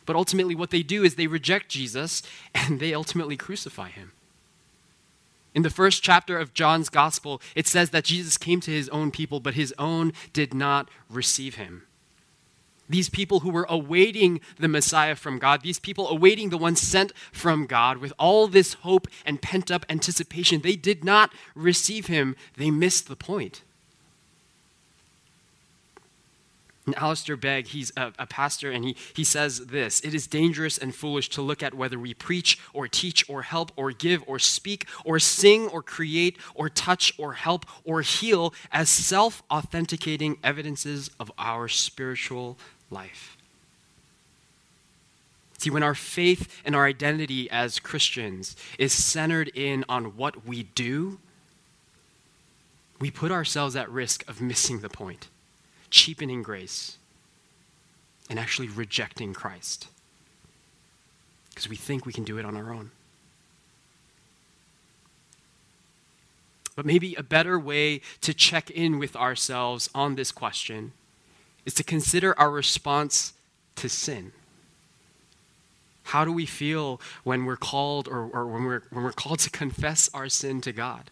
But 0.06 0.16
ultimately, 0.16 0.54
what 0.54 0.70
they 0.70 0.82
do 0.82 1.04
is 1.04 1.14
they 1.14 1.26
reject 1.26 1.68
Jesus 1.68 2.22
and 2.54 2.80
they 2.80 2.94
ultimately 2.94 3.36
crucify 3.36 3.90
him. 3.90 4.12
In 5.54 5.62
the 5.62 5.70
first 5.70 6.02
chapter 6.02 6.38
of 6.38 6.54
John's 6.54 6.88
gospel, 6.88 7.42
it 7.54 7.66
says 7.66 7.90
that 7.90 8.04
Jesus 8.04 8.38
came 8.38 8.60
to 8.60 8.70
his 8.70 8.88
own 8.88 9.10
people, 9.10 9.40
but 9.40 9.54
his 9.54 9.74
own 9.78 10.12
did 10.32 10.54
not 10.54 10.88
receive 11.10 11.56
him. 11.56 11.82
These 12.88 13.10
people 13.10 13.40
who 13.40 13.50
were 13.50 13.66
awaiting 13.68 14.40
the 14.58 14.68
Messiah 14.68 15.14
from 15.14 15.38
God, 15.38 15.60
these 15.60 15.78
people 15.78 16.08
awaiting 16.08 16.48
the 16.48 16.56
one 16.56 16.76
sent 16.76 17.12
from 17.32 17.66
God 17.66 17.98
with 17.98 18.14
all 18.18 18.48
this 18.48 18.74
hope 18.74 19.06
and 19.26 19.42
pent 19.42 19.70
up 19.70 19.84
anticipation, 19.90 20.62
they 20.62 20.76
did 20.76 21.04
not 21.04 21.30
receive 21.54 22.06
him. 22.06 22.34
They 22.56 22.70
missed 22.70 23.08
the 23.08 23.16
point. 23.16 23.62
And 26.88 26.96
Alistair 26.96 27.36
Begg, 27.36 27.66
he's 27.66 27.92
a, 27.98 28.14
a, 28.18 28.26
pastor, 28.26 28.70
and 28.70 28.82
he, 28.82 28.96
he 29.12 29.22
says 29.22 29.66
this 29.66 30.00
It 30.00 30.14
is 30.14 30.26
dangerous 30.26 30.78
and 30.78 30.94
foolish 30.94 31.28
to 31.30 31.42
look 31.42 31.62
at 31.62 31.74
whether 31.74 31.98
we 31.98 32.14
preach 32.14 32.58
or 32.72 32.88
teach 32.88 33.28
or 33.28 33.42
help 33.42 33.72
or 33.76 33.92
give 33.92 34.24
or 34.26 34.38
speak 34.38 34.86
or 35.04 35.18
sing 35.18 35.68
or 35.68 35.82
create 35.82 36.38
or 36.54 36.70
touch 36.70 37.12
or 37.18 37.34
help 37.34 37.66
or 37.84 38.00
heal 38.00 38.54
as 38.72 38.88
self 38.88 39.42
authenticating 39.50 40.38
evidences 40.42 41.10
of 41.20 41.30
our 41.36 41.68
spiritual 41.68 42.56
life. 42.90 43.36
See, 45.58 45.68
when 45.68 45.82
our 45.82 45.94
faith 45.94 46.62
and 46.64 46.74
our 46.74 46.86
identity 46.86 47.50
as 47.50 47.78
Christians 47.78 48.56
is 48.78 48.94
centered 48.94 49.50
in 49.54 49.84
on 49.90 50.16
what 50.16 50.46
we 50.46 50.62
do, 50.62 51.18
we 52.98 53.10
put 53.10 53.30
ourselves 53.30 53.76
at 53.76 53.90
risk 53.90 54.26
of 54.26 54.40
missing 54.40 54.80
the 54.80 54.88
point 54.88 55.28
cheapening 55.90 56.42
grace 56.42 56.98
and 58.28 58.38
actually 58.38 58.68
rejecting 58.68 59.32
Christ 59.32 59.88
because 61.50 61.68
we 61.68 61.76
think 61.76 62.06
we 62.06 62.12
can 62.12 62.24
do 62.24 62.38
it 62.38 62.44
on 62.44 62.56
our 62.56 62.72
own. 62.72 62.90
But 66.76 66.86
maybe 66.86 67.16
a 67.16 67.24
better 67.24 67.58
way 67.58 68.00
to 68.20 68.32
check 68.32 68.70
in 68.70 69.00
with 69.00 69.16
ourselves 69.16 69.90
on 69.92 70.14
this 70.14 70.30
question 70.30 70.92
is 71.66 71.74
to 71.74 71.82
consider 71.82 72.38
our 72.38 72.52
response 72.52 73.32
to 73.74 73.88
sin. 73.88 74.30
How 76.04 76.24
do 76.24 76.32
we 76.32 76.46
feel 76.46 77.00
when 77.24 77.44
we're 77.44 77.56
called 77.56 78.06
or, 78.06 78.30
or 78.32 78.46
when, 78.46 78.62
we're, 78.62 78.82
when 78.90 79.02
we're 79.02 79.12
called 79.12 79.40
to 79.40 79.50
confess 79.50 80.08
our 80.14 80.28
sin 80.28 80.60
to 80.60 80.72
God? 80.72 81.10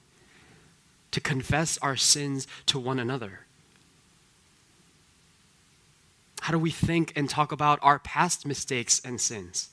To 1.10 1.20
confess 1.20 1.76
our 1.78 1.96
sins 1.96 2.46
to 2.66 2.78
one 2.78 3.00
another? 3.00 3.45
How 6.46 6.52
do 6.52 6.60
we 6.60 6.70
think 6.70 7.12
and 7.16 7.28
talk 7.28 7.50
about 7.50 7.80
our 7.82 7.98
past 7.98 8.46
mistakes 8.46 9.02
and 9.04 9.20
sins? 9.20 9.68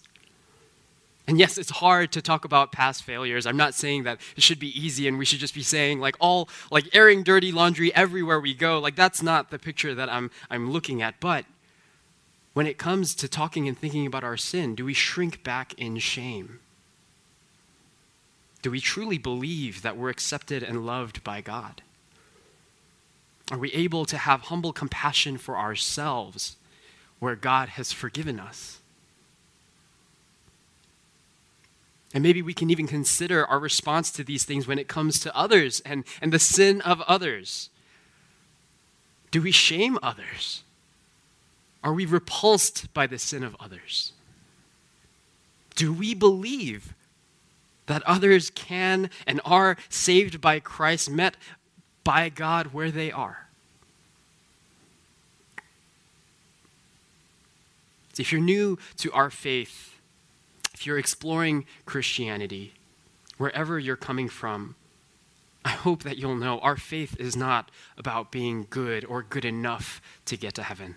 And 1.27 1.37
yes, 1.37 1.59
it's 1.59 1.69
hard 1.69 2.11
to 2.13 2.19
talk 2.19 2.45
about 2.45 2.71
past 2.71 3.03
failures. 3.03 3.45
I'm 3.45 3.55
not 3.55 3.75
saying 3.75 4.05
that 4.05 4.19
it 4.35 4.41
should 4.41 4.57
be 4.57 4.69
easy 4.69 5.07
and 5.07 5.19
we 5.19 5.25
should 5.25 5.37
just 5.37 5.53
be 5.53 5.61
saying 5.61 5.99
like 5.99 6.15
all 6.19 6.49
like 6.71 6.89
airing 6.91 7.21
dirty 7.21 7.51
laundry 7.51 7.93
everywhere 7.93 8.39
we 8.39 8.55
go. 8.55 8.79
Like 8.79 8.95
that's 8.95 9.21
not 9.21 9.51
the 9.51 9.59
picture 9.59 9.93
that 9.93 10.09
I'm 10.09 10.31
I'm 10.49 10.71
looking 10.71 11.03
at. 11.03 11.19
But 11.19 11.45
when 12.53 12.65
it 12.65 12.79
comes 12.79 13.13
to 13.17 13.27
talking 13.27 13.67
and 13.67 13.77
thinking 13.77 14.07
about 14.07 14.23
our 14.23 14.35
sin, 14.35 14.73
do 14.73 14.83
we 14.83 14.95
shrink 14.95 15.43
back 15.43 15.75
in 15.75 15.99
shame? 15.99 16.59
Do 18.63 18.71
we 18.71 18.79
truly 18.79 19.19
believe 19.19 19.83
that 19.83 19.95
we're 19.95 20.09
accepted 20.09 20.63
and 20.63 20.87
loved 20.87 21.23
by 21.23 21.39
God? 21.39 21.83
Are 23.51 23.59
we 23.59 23.71
able 23.73 24.05
to 24.05 24.17
have 24.17 24.41
humble 24.41 24.73
compassion 24.73 25.37
for 25.37 25.55
ourselves 25.55 26.55
where 27.23 27.37
God 27.37 27.69
has 27.69 27.93
forgiven 27.93 28.37
us. 28.37 28.79
And 32.13 32.21
maybe 32.21 32.41
we 32.41 32.53
can 32.53 32.69
even 32.69 32.85
consider 32.85 33.45
our 33.45 33.59
response 33.59 34.11
to 34.11 34.25
these 34.25 34.43
things 34.43 34.67
when 34.67 34.77
it 34.77 34.89
comes 34.89 35.21
to 35.21 35.35
others 35.35 35.81
and, 35.85 36.03
and 36.21 36.33
the 36.33 36.37
sin 36.37 36.81
of 36.81 36.99
others. 37.03 37.69
Do 39.31 39.41
we 39.41 39.51
shame 39.51 39.97
others? 40.03 40.63
Are 41.81 41.93
we 41.93 42.05
repulsed 42.05 42.93
by 42.93 43.07
the 43.07 43.17
sin 43.17 43.41
of 43.41 43.55
others? 43.57 44.11
Do 45.75 45.93
we 45.93 46.13
believe 46.13 46.93
that 47.85 48.03
others 48.03 48.49
can 48.49 49.09
and 49.25 49.39
are 49.45 49.77
saved 49.87 50.41
by 50.41 50.59
Christ, 50.59 51.09
met 51.09 51.37
by 52.03 52.27
God 52.27 52.73
where 52.73 52.91
they 52.91 53.13
are? 53.13 53.42
If 58.19 58.31
you're 58.31 58.41
new 58.41 58.77
to 58.97 59.11
our 59.11 59.29
faith, 59.29 59.99
if 60.73 60.85
you're 60.85 60.99
exploring 60.99 61.65
Christianity, 61.85 62.73
wherever 63.37 63.79
you're 63.79 63.95
coming 63.95 64.29
from, 64.29 64.75
I 65.65 65.69
hope 65.69 66.03
that 66.03 66.17
you'll 66.17 66.35
know 66.35 66.59
our 66.59 66.75
faith 66.77 67.15
is 67.19 67.35
not 67.35 67.71
about 67.97 68.31
being 68.31 68.67
good 68.69 69.05
or 69.05 69.23
good 69.23 69.45
enough 69.45 70.01
to 70.25 70.35
get 70.35 70.55
to 70.55 70.63
heaven, 70.63 70.95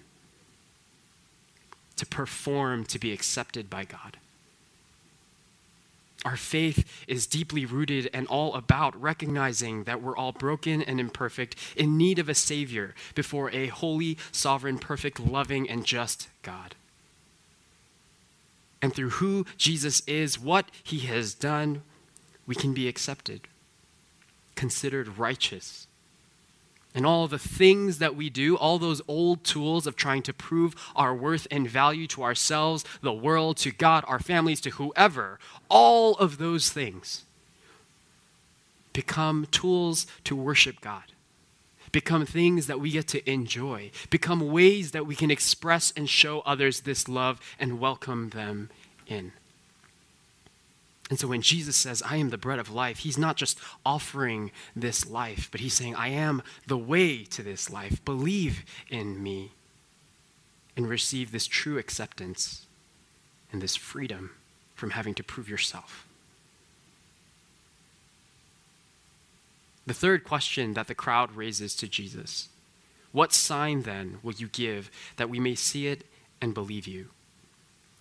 to 1.97 2.07
perform 2.07 2.85
to 2.87 2.99
be 2.99 3.13
accepted 3.13 3.71
by 3.71 3.85
God. 3.85 4.19
Our 6.25 6.37
faith 6.37 7.05
is 7.07 7.29
deeply 7.29 7.65
rooted 7.65 8.11
and 8.13 8.27
all 8.27 8.55
about 8.55 9.01
recognizing 9.01 9.85
that 9.85 10.03
we're 10.03 10.17
all 10.17 10.33
broken 10.33 10.83
and 10.83 10.99
imperfect, 10.99 11.55
in 11.77 11.97
need 11.97 12.19
of 12.19 12.29
a 12.29 12.35
Savior 12.35 12.97
before 13.15 13.51
a 13.53 13.69
holy, 13.69 14.19
sovereign, 14.33 14.79
perfect, 14.79 15.21
loving, 15.21 15.71
and 15.71 15.85
just 15.85 16.29
God. 16.43 16.75
And 18.83 18.95
through 18.95 19.11
who 19.11 19.47
Jesus 19.56 20.02
is, 20.06 20.38
what 20.38 20.71
he 20.83 21.00
has 21.00 21.35
done, 21.35 21.83
we 22.47 22.54
can 22.54 22.75
be 22.75 22.88
accepted, 22.88 23.49
considered 24.54 25.18
righteous. 25.18 25.87
And 26.95 27.04
all 27.04 27.28
the 27.28 27.38
things 27.38 27.99
that 27.99 28.16
we 28.16 28.30
do, 28.30 28.56
all 28.56 28.78
those 28.78 29.02
old 29.06 29.45
tools 29.45 29.87
of 29.87 29.97
trying 29.97 30.23
to 30.23 30.33
prove 30.33 30.75
our 30.95 31.14
worth 31.14 31.47
and 31.50 31.68
value 31.68 32.06
to 32.09 32.23
ourselves, 32.23 32.85
the 33.02 33.12
world, 33.12 33.59
to 33.59 33.71
God, 33.71 34.04
our 34.09 34.18
families, 34.18 34.61
to 34.62 34.71
whoever, 34.71 35.38
all 35.68 36.14
of 36.14 36.38
those 36.38 36.71
things 36.71 37.25
become 38.95 39.47
tools 39.50 40.06
to 40.25 40.35
worship 40.35 40.80
God, 40.80 41.02
become 41.93 42.26
things 42.26 42.66
that 42.66 42.81
we 42.81 42.90
get 42.90 43.07
to 43.09 43.31
enjoy, 43.31 43.90
become 44.11 44.50
ways 44.50 44.93
that 44.93 45.07
we 45.07 45.14
can 45.14 45.31
express 45.31 45.93
and 45.97 46.09
show 46.09 46.40
others 46.40 46.81
this 46.81 47.09
love 47.09 47.40
and 47.59 47.81
welcome 47.81 48.31
them 48.31 48.71
in. 49.07 49.33
And 51.09 51.21
so 51.21 51.28
when 51.28 51.43
Jesus 51.43 51.76
says, 51.76 52.02
I 52.02 52.16
am 52.16 52.31
the 52.31 52.38
bread 52.38 52.59
of 52.59 52.71
life, 52.71 52.99
he's 52.99 53.19
not 53.19 53.37
just 53.37 53.59
offering 53.85 54.50
this 54.75 55.09
life, 55.09 55.49
but 55.52 55.61
he's 55.61 55.75
saying, 55.75 55.95
I 55.95 56.09
am 56.09 56.43
the 56.66 56.78
way 56.78 57.25
to 57.25 57.43
this 57.43 57.71
life. 57.71 58.05
Believe 58.05 58.64
in 58.90 59.23
me 59.23 59.52
and 60.76 60.88
receive 60.88 61.31
this 61.31 61.47
true 61.47 61.78
acceptance 61.78 62.66
and 63.52 63.62
this 63.62 63.76
freedom 63.76 64.33
from 64.75 64.90
having 64.90 65.14
to 65.14 65.23
prove 65.23 65.49
yourself. 65.49 66.07
The 69.87 69.95
third 69.95 70.25
question 70.25 70.75
that 70.75 70.88
the 70.88 70.95
crowd 70.95 71.37
raises 71.37 71.75
to 71.76 71.88
Jesus 71.88 72.49
What 73.12 73.33
sign 73.33 73.83
then 73.83 74.19
will 74.23 74.35
you 74.35 74.49
give 74.49 74.90
that 75.16 75.31
we 75.31 75.40
may 75.40 75.55
see 75.55 75.87
it 75.87 76.05
and 76.40 76.55
believe 76.55 76.87
you? 76.87 77.09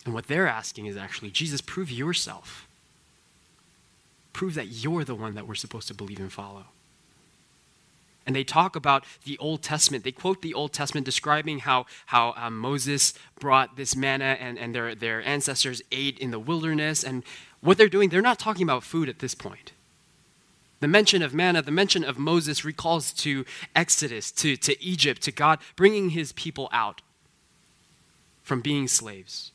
And 0.03 0.13
what 0.13 0.27
they're 0.27 0.47
asking 0.47 0.85
is 0.85 0.97
actually, 0.97 1.31
Jesus, 1.31 1.61
prove 1.61 1.89
yourself 1.89 2.67
prove 4.35 4.53
that 4.53 4.67
you're 4.67 5.05
the 5.05 5.15
one 5.15 5.33
that 5.33 5.47
we're 5.47 5.55
supposed 5.55 5.87
to 5.87 5.93
believe 5.93 6.19
and 6.19 6.31
follow. 6.31 6.65
And 8.27 8.35
they 8.35 8.43
talk 8.43 8.75
about 8.75 9.05
the 9.23 9.37
Old 9.37 9.61
Testament. 9.61 10.03
They 10.03 10.11
quote 10.11 10.41
the 10.41 10.53
Old 10.53 10.73
Testament 10.73 11.05
describing 11.05 11.59
how, 11.59 11.85
how 12.07 12.33
um, 12.35 12.57
Moses 12.57 13.13
brought 13.39 13.77
this 13.77 13.95
manna 13.95 14.35
and, 14.39 14.59
and 14.59 14.75
their, 14.75 14.93
their 14.93 15.25
ancestors 15.25 15.81
ate 15.91 16.19
in 16.19 16.31
the 16.31 16.39
wilderness. 16.39 17.01
And 17.03 17.23
what 17.61 17.77
they're 17.77 17.87
doing, 17.87 18.09
they're 18.09 18.21
not 18.21 18.37
talking 18.37 18.63
about 18.63 18.83
food 18.83 19.07
at 19.07 19.19
this 19.19 19.35
point. 19.35 19.71
The 20.79 20.87
mention 20.87 21.21
of 21.21 21.33
manna, 21.33 21.61
the 21.61 21.71
mention 21.71 22.03
of 22.03 22.19
Moses 22.19 22.65
recalls 22.65 23.13
to 23.13 23.45
Exodus, 23.75 24.31
to, 24.33 24.57
to 24.57 24.81
Egypt, 24.83 25.21
to 25.23 25.31
God 25.31 25.59
bringing 25.75 26.11
his 26.11 26.33
people 26.33 26.69
out 26.71 27.01
from 28.43 28.61
being 28.61 28.87
slaves. 28.87 29.51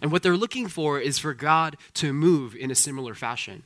And 0.00 0.12
what 0.12 0.22
they're 0.22 0.36
looking 0.36 0.68
for 0.68 0.98
is 1.00 1.18
for 1.18 1.34
God 1.34 1.76
to 1.94 2.12
move 2.12 2.54
in 2.54 2.70
a 2.70 2.74
similar 2.74 3.14
fashion. 3.14 3.64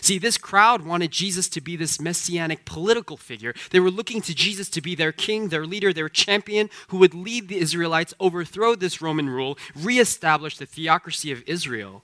See, 0.00 0.18
this 0.18 0.38
crowd 0.38 0.82
wanted 0.82 1.10
Jesus 1.10 1.48
to 1.50 1.60
be 1.60 1.76
this 1.76 2.00
messianic 2.00 2.64
political 2.64 3.16
figure. 3.16 3.54
They 3.70 3.80
were 3.80 3.90
looking 3.90 4.22
to 4.22 4.34
Jesus 4.34 4.70
to 4.70 4.80
be 4.80 4.94
their 4.94 5.12
king, 5.12 5.48
their 5.48 5.66
leader, 5.66 5.92
their 5.92 6.08
champion, 6.08 6.70
who 6.88 6.96
would 6.98 7.14
lead 7.14 7.48
the 7.48 7.58
Israelites, 7.58 8.14
overthrow 8.18 8.74
this 8.74 9.02
Roman 9.02 9.28
rule, 9.28 9.58
reestablish 9.76 10.56
the 10.56 10.66
theocracy 10.66 11.30
of 11.30 11.42
Israel. 11.46 12.02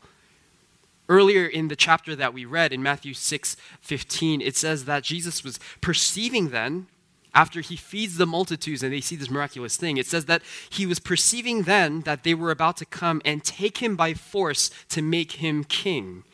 Earlier 1.09 1.47
in 1.47 1.69
the 1.69 1.77
chapter 1.77 2.15
that 2.17 2.35
we 2.35 2.45
read 2.45 2.73
in 2.73 2.83
Matthew 2.83 3.15
6 3.15 3.57
15, 3.81 4.41
it 4.41 4.57
says 4.57 4.85
that 4.85 5.03
Jesus 5.03 5.43
was 5.43 5.59
perceiving 5.81 6.51
then 6.51 6.87
after 7.35 7.61
he 7.61 7.77
feeds 7.77 8.17
the 8.17 8.27
multitudes 8.27 8.83
and 8.83 8.93
they 8.93 9.01
see 9.01 9.17
this 9.17 9.31
miraculous 9.31 9.77
thing, 9.77 9.97
it 9.97 10.07
says 10.07 10.25
that 10.25 10.43
he 10.71 10.87
was 10.87 10.99
perceiving 10.99 11.63
then 11.63 12.01
that 12.03 12.25
they 12.25 12.35
were 12.35 12.51
about 12.51 12.77
to 12.79 12.85
come 12.85 13.23
and 13.25 13.45
take 13.45 13.79
him 13.79 13.97
by 13.97 14.15
force 14.15 14.71
to 14.89 15.03
make 15.03 15.33
him 15.33 15.65
king. 15.65 16.25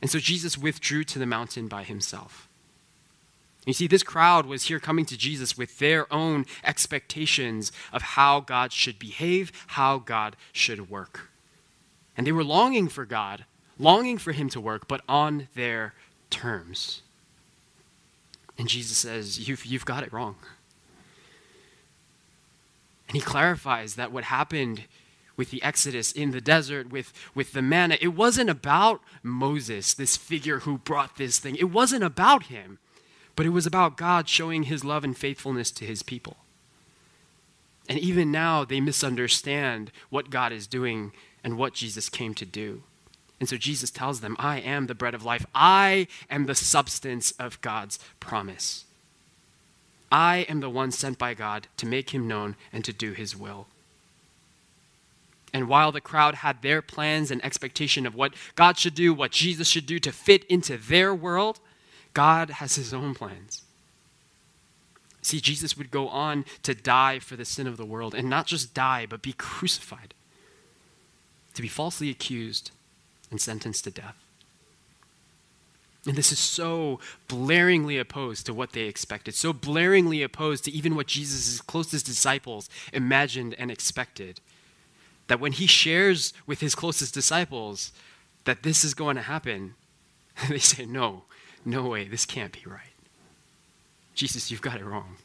And 0.00 0.10
so 0.10 0.18
Jesus 0.18 0.58
withdrew 0.58 1.04
to 1.04 1.18
the 1.18 1.26
mountain 1.26 1.68
by 1.68 1.84
himself. 1.84 2.48
You 3.64 3.72
see, 3.72 3.86
this 3.86 4.02
crowd 4.02 4.46
was 4.46 4.64
here 4.64 4.80
coming 4.80 5.04
to 5.06 5.16
Jesus 5.16 5.56
with 5.56 5.78
their 5.78 6.12
own 6.12 6.46
expectations 6.64 7.70
of 7.92 8.02
how 8.02 8.40
God 8.40 8.72
should 8.72 8.98
behave, 8.98 9.52
how 9.68 9.98
God 9.98 10.34
should 10.52 10.90
work. 10.90 11.30
And 12.16 12.26
they 12.26 12.32
were 12.32 12.42
longing 12.42 12.88
for 12.88 13.06
God, 13.06 13.44
longing 13.78 14.18
for 14.18 14.32
him 14.32 14.48
to 14.50 14.60
work, 14.60 14.88
but 14.88 15.00
on 15.08 15.48
their 15.54 15.94
terms. 16.30 17.02
And 18.58 18.68
Jesus 18.68 18.96
says, 18.96 19.48
You've, 19.48 19.64
you've 19.64 19.84
got 19.84 20.02
it 20.02 20.12
wrong. 20.12 20.36
And 23.08 23.16
he 23.16 23.20
clarifies 23.20 23.96
that 23.96 24.12
what 24.12 24.24
happened 24.24 24.84
with 25.36 25.50
the 25.50 25.62
Exodus 25.62 26.12
in 26.12 26.30
the 26.30 26.40
desert, 26.40 26.90
with, 26.90 27.12
with 27.34 27.52
the 27.52 27.62
manna, 27.62 27.96
it 28.00 28.08
wasn't 28.08 28.50
about 28.50 29.00
Moses, 29.22 29.94
this 29.94 30.16
figure 30.16 30.60
who 30.60 30.78
brought 30.78 31.16
this 31.16 31.38
thing. 31.38 31.56
It 31.56 31.70
wasn't 31.70 32.04
about 32.04 32.44
him, 32.44 32.78
but 33.34 33.46
it 33.46 33.50
was 33.50 33.66
about 33.66 33.96
God 33.96 34.28
showing 34.28 34.64
his 34.64 34.84
love 34.84 35.04
and 35.04 35.16
faithfulness 35.16 35.70
to 35.72 35.84
his 35.84 36.02
people. 36.02 36.36
And 37.88 37.98
even 37.98 38.30
now, 38.30 38.64
they 38.64 38.80
misunderstand 38.80 39.90
what 40.10 40.30
God 40.30 40.52
is 40.52 40.66
doing 40.66 41.12
and 41.42 41.58
what 41.58 41.74
Jesus 41.74 42.08
came 42.08 42.34
to 42.34 42.46
do. 42.46 42.82
And 43.42 43.48
so 43.48 43.56
Jesus 43.56 43.90
tells 43.90 44.20
them, 44.20 44.36
I 44.38 44.60
am 44.60 44.86
the 44.86 44.94
bread 44.94 45.14
of 45.14 45.24
life. 45.24 45.44
I 45.52 46.06
am 46.30 46.46
the 46.46 46.54
substance 46.54 47.32
of 47.40 47.60
God's 47.60 47.98
promise. 48.20 48.84
I 50.12 50.46
am 50.48 50.60
the 50.60 50.70
one 50.70 50.92
sent 50.92 51.18
by 51.18 51.34
God 51.34 51.66
to 51.78 51.84
make 51.84 52.10
him 52.10 52.28
known 52.28 52.54
and 52.72 52.84
to 52.84 52.92
do 52.92 53.10
his 53.14 53.36
will. 53.36 53.66
And 55.52 55.66
while 55.66 55.90
the 55.90 56.00
crowd 56.00 56.36
had 56.36 56.62
their 56.62 56.80
plans 56.80 57.32
and 57.32 57.44
expectation 57.44 58.06
of 58.06 58.14
what 58.14 58.32
God 58.54 58.78
should 58.78 58.94
do, 58.94 59.12
what 59.12 59.32
Jesus 59.32 59.66
should 59.66 59.86
do 59.86 59.98
to 59.98 60.12
fit 60.12 60.44
into 60.44 60.76
their 60.76 61.12
world, 61.12 61.58
God 62.14 62.48
has 62.48 62.76
his 62.76 62.94
own 62.94 63.12
plans. 63.12 63.62
See, 65.20 65.40
Jesus 65.40 65.76
would 65.76 65.90
go 65.90 66.06
on 66.06 66.44
to 66.62 66.76
die 66.76 67.18
for 67.18 67.34
the 67.34 67.44
sin 67.44 67.66
of 67.66 67.76
the 67.76 67.84
world, 67.84 68.14
and 68.14 68.30
not 68.30 68.46
just 68.46 68.72
die, 68.72 69.04
but 69.04 69.20
be 69.20 69.32
crucified, 69.32 70.14
to 71.54 71.62
be 71.62 71.66
falsely 71.66 72.08
accused, 72.08 72.70
and 73.32 73.40
sentenced 73.40 73.82
to 73.84 73.90
death. 73.90 74.14
And 76.06 76.16
this 76.16 76.32
is 76.32 76.38
so 76.38 77.00
blaringly 77.28 78.00
opposed 78.00 78.46
to 78.46 78.54
what 78.54 78.72
they 78.72 78.82
expected, 78.82 79.34
so 79.34 79.52
blaringly 79.52 80.24
opposed 80.24 80.64
to 80.64 80.70
even 80.70 80.94
what 80.94 81.06
Jesus' 81.06 81.60
closest 81.60 82.06
disciples 82.06 82.68
imagined 82.92 83.54
and 83.58 83.70
expected, 83.70 84.40
that 85.28 85.40
when 85.40 85.52
he 85.52 85.66
shares 85.66 86.32
with 86.46 86.60
his 86.60 86.74
closest 86.74 87.14
disciples 87.14 87.92
that 88.44 88.64
this 88.64 88.84
is 88.84 88.94
going 88.94 89.16
to 89.16 89.22
happen, 89.22 89.74
they 90.48 90.58
say, 90.58 90.84
No, 90.84 91.22
no 91.64 91.86
way, 91.86 92.08
this 92.08 92.26
can't 92.26 92.52
be 92.52 92.68
right. 92.68 92.80
Jesus, 94.14 94.50
you've 94.50 94.60
got 94.60 94.80
it 94.80 94.84
wrong. 94.84 95.16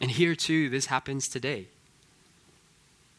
And 0.00 0.10
here 0.10 0.34
too, 0.34 0.68
this 0.68 0.86
happens 0.86 1.28
today. 1.28 1.68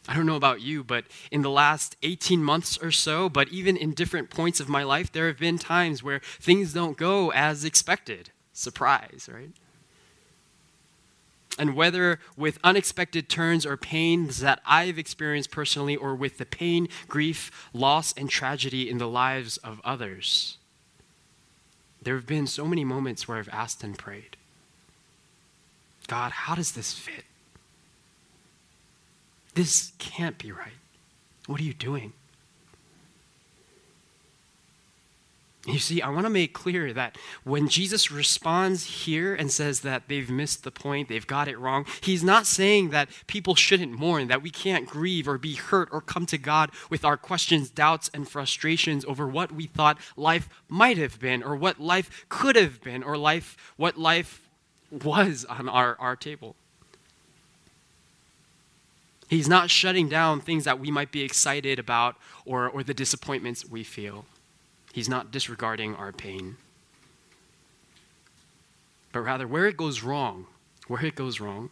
I 0.08 0.14
don't 0.14 0.24
know 0.24 0.36
about 0.36 0.62
you, 0.62 0.82
but 0.82 1.04
in 1.30 1.42
the 1.42 1.50
last 1.50 1.94
18 2.02 2.42
months 2.42 2.78
or 2.78 2.90
so, 2.90 3.28
but 3.28 3.48
even 3.50 3.76
in 3.76 3.92
different 3.92 4.30
points 4.30 4.58
of 4.58 4.66
my 4.68 4.82
life, 4.82 5.12
there 5.12 5.26
have 5.26 5.38
been 5.38 5.58
times 5.58 6.02
where 6.02 6.20
things 6.40 6.72
don't 6.72 6.96
go 6.96 7.30
as 7.32 7.62
expected. 7.62 8.30
Surprise, 8.54 9.28
right? 9.30 9.50
And 11.58 11.76
whether 11.76 12.20
with 12.38 12.58
unexpected 12.64 13.28
turns 13.28 13.66
or 13.66 13.76
pains 13.76 14.40
that 14.40 14.62
I've 14.64 14.98
experienced 14.98 15.50
personally, 15.50 15.94
or 15.94 16.14
with 16.14 16.38
the 16.38 16.46
pain, 16.46 16.88
grief, 17.06 17.68
loss, 17.74 18.14
and 18.14 18.30
tragedy 18.30 18.88
in 18.88 18.96
the 18.96 19.08
lives 19.08 19.58
of 19.58 19.78
others, 19.84 20.56
there 22.00 22.14
have 22.14 22.26
been 22.26 22.46
so 22.46 22.64
many 22.64 22.84
moments 22.84 23.28
where 23.28 23.36
I've 23.36 23.48
asked 23.50 23.84
and 23.84 23.98
prayed 23.98 24.36
God, 26.06 26.32
how 26.32 26.54
does 26.54 26.72
this 26.72 26.94
fit? 26.94 27.24
This 29.58 29.90
can't 29.98 30.38
be 30.38 30.52
right. 30.52 30.78
What 31.48 31.60
are 31.60 31.64
you 31.64 31.74
doing? 31.74 32.12
You 35.66 35.80
see, 35.80 36.00
I 36.00 36.10
want 36.10 36.26
to 36.26 36.30
make 36.30 36.52
clear 36.52 36.92
that 36.92 37.18
when 37.42 37.66
Jesus 37.66 38.12
responds 38.12 38.84
here 38.84 39.34
and 39.34 39.50
says 39.50 39.80
that 39.80 40.04
they've 40.06 40.30
missed 40.30 40.62
the 40.62 40.70
point, 40.70 41.08
they've 41.08 41.26
got 41.26 41.48
it 41.48 41.58
wrong, 41.58 41.86
he's 42.02 42.22
not 42.22 42.46
saying 42.46 42.90
that 42.90 43.08
people 43.26 43.56
shouldn't 43.56 43.90
mourn, 43.90 44.28
that 44.28 44.42
we 44.42 44.50
can't 44.50 44.86
grieve 44.86 45.26
or 45.26 45.38
be 45.38 45.56
hurt 45.56 45.88
or 45.90 46.02
come 46.02 46.24
to 46.26 46.38
God 46.38 46.70
with 46.88 47.04
our 47.04 47.16
questions, 47.16 47.68
doubts, 47.68 48.08
and 48.14 48.28
frustrations 48.28 49.04
over 49.06 49.26
what 49.26 49.50
we 49.50 49.66
thought 49.66 49.98
life 50.16 50.48
might 50.68 50.98
have 50.98 51.18
been 51.18 51.42
or 51.42 51.56
what 51.56 51.80
life 51.80 52.26
could 52.28 52.54
have 52.54 52.80
been 52.80 53.02
or 53.02 53.16
life 53.16 53.56
what 53.76 53.98
life 53.98 54.48
was 54.92 55.44
on 55.46 55.68
our, 55.68 55.96
our 55.98 56.14
table. 56.14 56.54
He's 59.28 59.48
not 59.48 59.70
shutting 59.70 60.08
down 60.08 60.40
things 60.40 60.64
that 60.64 60.80
we 60.80 60.90
might 60.90 61.12
be 61.12 61.22
excited 61.22 61.78
about 61.78 62.16
or, 62.46 62.66
or 62.66 62.82
the 62.82 62.94
disappointments 62.94 63.68
we 63.68 63.84
feel. 63.84 64.24
He's 64.94 65.08
not 65.08 65.30
disregarding 65.30 65.94
our 65.94 66.12
pain. 66.12 66.56
But 69.12 69.20
rather, 69.20 69.46
where 69.46 69.66
it 69.66 69.76
goes 69.76 70.02
wrong, 70.02 70.46
where 70.86 71.04
it 71.04 71.14
goes 71.14 71.40
wrong, 71.40 71.68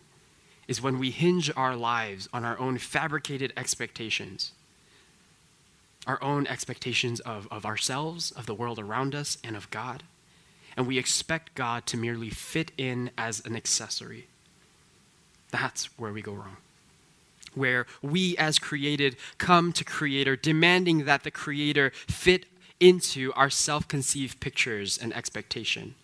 is 0.69 0.83
when 0.83 0.99
we 0.99 1.11
hinge 1.11 1.51
our 1.57 1.77
lives 1.77 2.29
on 2.33 2.45
our 2.45 2.59
own 2.59 2.77
fabricated 2.77 3.55
expectations, 3.57 4.53
our 6.07 6.23
own 6.23 6.47
expectations 6.47 7.21
of, 7.21 7.49
of 7.51 7.64
ourselves, 7.64 8.33
of 8.33 8.45
the 8.45 8.55
world 8.55 8.79
around 8.79 9.14
us, 9.14 9.38
and 9.42 9.57
of 9.57 9.71
God. 9.71 10.03
And 10.77 10.87
we 10.87 10.99
expect 10.99 11.55
God 11.55 11.87
to 11.87 11.97
merely 11.97 12.29
fit 12.29 12.71
in 12.77 13.11
as 13.16 13.45
an 13.47 13.57
accessory. 13.57 14.27
That's 15.51 15.87
where 15.99 16.12
we 16.12 16.21
go 16.21 16.33
wrong 16.33 16.59
where 17.57 17.87
we 18.03 18.37
as 18.37 18.59
created 18.59 19.16
come 19.38 19.73
to 19.73 19.85
creator 19.85 20.37
demanding 20.37 21.05
that 21.05 21.25
the 21.25 21.31
creator 21.31 21.90
fit 22.07 22.47
into 22.79 23.33
our 23.35 23.51
self 23.51 23.88
conceived 23.88 24.38
pictures 24.40 24.99
and 24.99 25.14
expectations. 25.14 25.95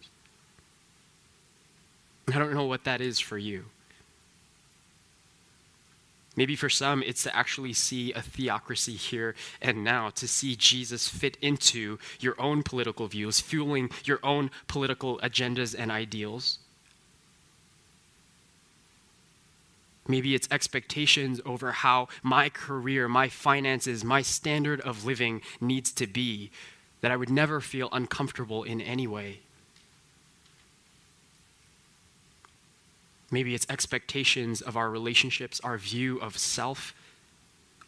I 2.29 2.39
don't 2.39 2.55
know 2.55 2.67
what 2.67 2.85
that 2.85 3.01
is 3.01 3.21
for 3.21 3.37
you. 3.37 3.67
Maybe 6.35 6.57
for 6.57 6.71
some, 6.71 7.03
it's 7.03 7.25
to 7.25 7.37
actually 7.37 7.75
see 7.75 8.13
a 8.13 8.23
theocracy 8.23 8.95
here 8.95 9.35
and 9.61 9.85
now, 9.85 10.09
to 10.11 10.27
see 10.27 10.57
Jesus 10.57 11.07
fit 11.07 11.37
into 11.43 11.99
your 12.21 12.41
own 12.41 12.63
political 12.63 13.07
views, 13.07 13.41
fueling 13.41 13.91
your 14.05 14.19
own 14.23 14.51
political 14.67 15.19
agendas 15.19 15.75
and 15.79 15.91
ideals. 15.91 16.59
Maybe 20.09 20.35
it's 20.35 20.49
expectations 20.51 21.41
over 21.47 21.73
how 21.73 22.09
my 22.23 22.49
career, 22.49 23.09
my 23.09 23.29
finances, 23.29 24.05
my 24.05 24.23
standard 24.23 24.81
of 24.81 25.05
living 25.05 25.43
needs 25.61 25.93
to 25.93 26.07
be, 26.07 26.51
that 27.01 27.11
I 27.11 27.17
would 27.17 27.31
never 27.31 27.61
feel 27.61 27.89
uncomfortable 27.93 28.65
in 28.65 28.81
any 28.81 29.07
way. 29.07 29.41
Maybe 33.31 33.55
it's 33.55 33.67
expectations 33.71 34.61
of 34.61 34.77
our 34.77 34.91
relationships, 34.91 35.61
our 35.65 35.79
view 35.79 36.19
of 36.19 36.37
self, 36.37 36.95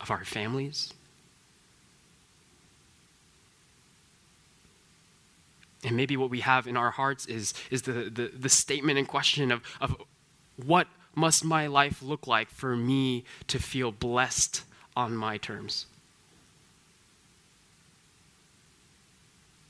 of 0.01 0.11
our 0.11 0.25
families. 0.25 0.93
And 5.85 5.97
maybe 5.97 6.17
what 6.17 6.31
we 6.31 6.41
have 6.41 6.67
in 6.67 6.77
our 6.77 6.91
hearts 6.91 7.27
is, 7.27 7.53
is 7.71 7.83
the, 7.83 7.93
the, 7.93 8.31
the 8.35 8.49
statement 8.49 8.99
in 8.99 9.05
question 9.05 9.53
of, 9.53 9.63
of 9.81 9.97
what 10.65 10.87
must 11.17 11.45
my 11.45 11.67
life 11.67 12.03
look 12.03 12.27
like 12.27 12.51
for 12.51 12.77
me 12.77 13.25
to 13.49 13.59
feel 13.59 13.93
blessed 13.93 14.65
on 14.97 15.17
my 15.17 15.39
terms? 15.39 15.87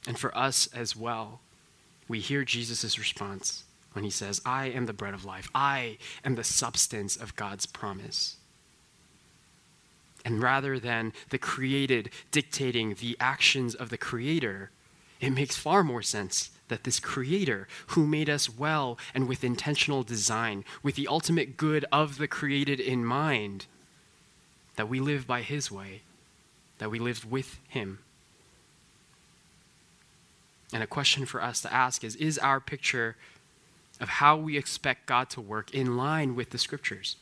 And 0.07 0.19
for 0.19 0.37
us 0.37 0.69
as 0.75 0.95
well, 0.95 1.41
we 2.09 2.21
hear 2.21 2.45
Jesus' 2.45 2.99
response 2.99 3.65
when 3.93 4.05
he 4.05 4.11
says, 4.11 4.41
I 4.45 4.67
am 4.67 4.87
the 4.87 4.93
bread 4.93 5.15
of 5.15 5.25
life, 5.25 5.49
I 5.55 5.99
am 6.25 6.35
the 6.35 6.45
substance 6.45 7.17
of 7.17 7.37
God's 7.37 7.65
promise. 7.65 8.37
And 10.25 10.43
rather 10.43 10.79
than 10.79 11.13
the 11.31 11.39
created 11.39 12.11
dictating 12.31 12.95
the 12.95 13.17
actions 13.21 13.75
of 13.75 13.91
the 13.91 13.99
Creator, 13.99 14.71
it 15.21 15.31
makes 15.31 15.57
far 15.57 15.85
more 15.85 16.03
sense 16.03 16.51
that 16.69 16.85
this 16.85 17.01
Creator, 17.01 17.69
who 17.89 18.07
made 18.07 18.31
us 18.31 18.49
well 18.49 18.99
and 19.15 19.29
with 19.29 19.45
intentional 19.45 20.03
design, 20.03 20.65
with 20.83 20.95
the 20.95 21.07
ultimate 21.07 21.57
good 21.57 21.85
of 21.93 22.19
the 22.19 22.29
created 22.29 22.81
in 22.81 23.05
mind, 23.05 23.67
that 24.77 24.89
we 24.89 25.01
live 25.01 25.27
by 25.27 25.43
His 25.43 25.71
way, 25.71 26.03
that 26.79 26.91
we 26.91 26.99
live 26.99 27.31
with 27.31 27.59
Him. 27.69 27.99
And 30.73 30.83
a 30.83 30.89
question 30.89 31.27
for 31.27 31.43
us 31.43 31.61
to 31.63 31.73
ask 31.73 32.03
is 32.03 32.17
Is 32.17 32.39
our 32.39 32.61
picture 32.61 33.17
of 34.01 34.09
how 34.09 34.37
we 34.37 34.57
expect 34.57 35.07
God 35.07 35.31
to 35.31 35.41
work 35.41 35.73
in 35.73 35.97
line 35.97 36.35
with 36.35 36.51
the 36.51 36.59
Scriptures? 36.59 37.17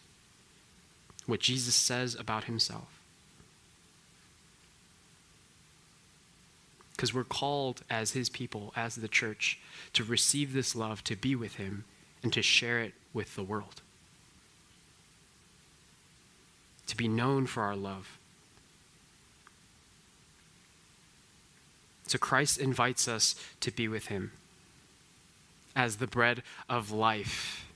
What 1.26 1.40
Jesus 1.40 1.74
says 1.74 2.14
about 2.14 2.44
Himself? 2.44 3.01
Because 7.02 7.12
we're 7.12 7.24
called 7.24 7.82
as 7.90 8.12
his 8.12 8.28
people, 8.28 8.72
as 8.76 8.94
the 8.94 9.08
church, 9.08 9.58
to 9.92 10.04
receive 10.04 10.52
this 10.52 10.76
love, 10.76 11.02
to 11.02 11.16
be 11.16 11.34
with 11.34 11.56
him, 11.56 11.84
and 12.22 12.32
to 12.32 12.40
share 12.40 12.78
it 12.78 12.94
with 13.12 13.34
the 13.34 13.42
world. 13.42 13.82
To 16.86 16.96
be 16.96 17.08
known 17.08 17.46
for 17.46 17.64
our 17.64 17.74
love. 17.74 18.18
So 22.06 22.18
Christ 22.18 22.56
invites 22.58 23.08
us 23.08 23.34
to 23.58 23.72
be 23.72 23.88
with 23.88 24.06
him 24.06 24.30
as 25.74 25.96
the 25.96 26.06
bread 26.06 26.44
of 26.68 26.92
life. 26.92 27.66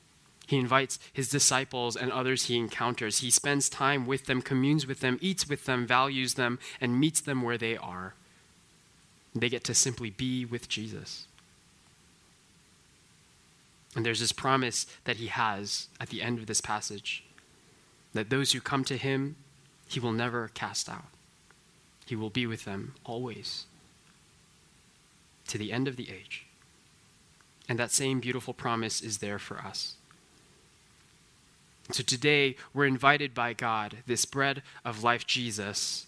He 0.47 0.57
invites 0.57 1.01
his 1.13 1.29
disciples 1.29 1.97
and 1.97 2.13
others 2.13 2.45
he 2.45 2.57
encounters. 2.57 3.19
He 3.19 3.33
spends 3.33 3.69
time 3.69 4.07
with 4.07 4.27
them, 4.27 4.41
communes 4.41 4.87
with 4.87 5.01
them, 5.01 5.19
eats 5.21 5.49
with 5.49 5.65
them, 5.65 5.85
values 5.85 6.35
them, 6.35 6.61
and 6.81 7.01
meets 7.01 7.21
them 7.21 7.43
where 7.43 7.59
they 7.59 7.77
are. 7.77 8.15
They 9.37 9.49
get 9.51 9.65
to 9.65 9.75
simply 9.75 10.11
be 10.11 10.45
with 10.45 10.69
Jesus. 10.69 11.27
And 13.95 14.05
there's 14.05 14.21
this 14.21 14.33
promise 14.33 14.87
that 15.05 15.17
he 15.17 15.27
has 15.27 15.89
at 16.01 16.09
the 16.09 16.23
end 16.23 16.39
of 16.39 16.47
this 16.47 16.61
passage 16.61 17.23
that 18.15 18.31
those 18.31 18.53
who 18.53 18.61
come 18.61 18.83
to 18.85 18.97
him, 18.97 19.37
he 19.87 20.01
will 20.01 20.13
never 20.13 20.49
cast 20.55 20.89
out. 20.89 21.05
He 22.07 22.17
will 22.17 22.31
be 22.31 22.47
with 22.47 22.65
them 22.65 22.95
always 23.05 23.67
to 25.49 25.59
the 25.59 25.71
end 25.73 25.87
of 25.87 25.97
the 25.97 26.11
age. 26.11 26.47
And 27.69 27.79
that 27.79 27.91
same 27.91 28.21
beautiful 28.21 28.55
promise 28.55 29.03
is 29.03 29.19
there 29.19 29.39
for 29.39 29.59
us. 29.59 29.97
So 31.93 32.03
today, 32.03 32.57
we're 32.75 32.87
invited 32.87 33.35
by 33.35 33.53
God, 33.53 33.99
this 34.07 34.25
bread 34.25 34.63
of 34.85 35.05
life, 35.05 35.27
Jesus, 35.27 36.07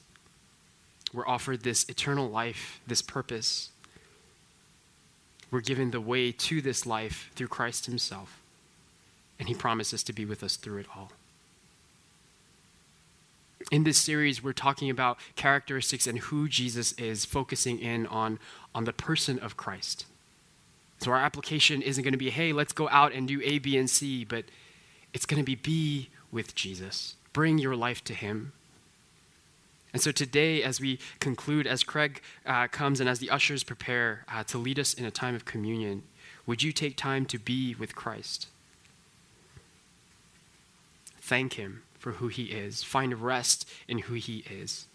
we're 1.12 1.26
offered 1.26 1.62
this 1.62 1.88
eternal 1.88 2.28
life, 2.28 2.80
this 2.86 3.02
purpose. 3.02 3.70
We're 5.50 5.60
given 5.60 5.90
the 5.90 6.00
way 6.00 6.32
to 6.32 6.60
this 6.60 6.84
life 6.84 7.30
through 7.34 7.48
Christ 7.48 7.86
Himself. 7.86 8.40
And 9.38 9.48
He 9.48 9.54
promises 9.54 10.02
to 10.04 10.12
be 10.12 10.24
with 10.24 10.42
us 10.42 10.56
through 10.56 10.78
it 10.78 10.86
all. 10.94 11.12
In 13.70 13.84
this 13.84 13.98
series, 13.98 14.42
we're 14.42 14.52
talking 14.52 14.88
about 14.88 15.18
characteristics 15.36 16.06
and 16.06 16.18
who 16.18 16.48
Jesus 16.48 16.92
is, 16.92 17.24
focusing 17.24 17.78
in 17.78 18.06
on, 18.06 18.38
on 18.74 18.84
the 18.84 18.92
person 18.92 19.38
of 19.38 19.56
Christ. 19.56 20.06
So 21.00 21.10
our 21.10 21.18
application 21.18 21.82
isn't 21.82 22.02
going 22.02 22.12
to 22.12 22.18
be, 22.18 22.30
hey, 22.30 22.52
let's 22.52 22.72
go 22.72 22.88
out 22.88 23.12
and 23.12 23.28
do 23.28 23.40
A, 23.42 23.58
B, 23.58 23.76
and 23.76 23.88
C, 23.88 24.24
but 24.24 24.44
it's 25.12 25.26
going 25.26 25.40
to 25.40 25.44
be 25.44 25.54
be 25.54 26.08
with 26.30 26.54
Jesus. 26.54 27.16
Bring 27.32 27.58
your 27.58 27.76
life 27.76 28.02
to 28.04 28.14
Him. 28.14 28.52
And 29.92 30.02
so 30.02 30.12
today, 30.12 30.62
as 30.62 30.80
we 30.80 30.98
conclude, 31.18 31.66
as 31.66 31.82
Craig 31.82 32.20
uh, 32.44 32.68
comes 32.68 33.00
and 33.00 33.08
as 33.08 33.20
the 33.20 33.30
ushers 33.30 33.64
prepare 33.64 34.24
uh, 34.28 34.44
to 34.44 34.58
lead 34.58 34.78
us 34.78 34.92
in 34.92 35.04
a 35.04 35.10
time 35.10 35.34
of 35.34 35.44
communion, 35.44 36.02
would 36.46 36.62
you 36.62 36.72
take 36.72 36.96
time 36.96 37.24
to 37.26 37.38
be 37.38 37.74
with 37.74 37.94
Christ? 37.94 38.48
Thank 41.20 41.54
Him 41.54 41.82
for 41.98 42.12
who 42.12 42.28
He 42.28 42.44
is. 42.44 42.82
Find 42.82 43.22
rest 43.22 43.68
in 43.86 43.98
who 44.00 44.14
He 44.14 44.44
is. 44.50 44.86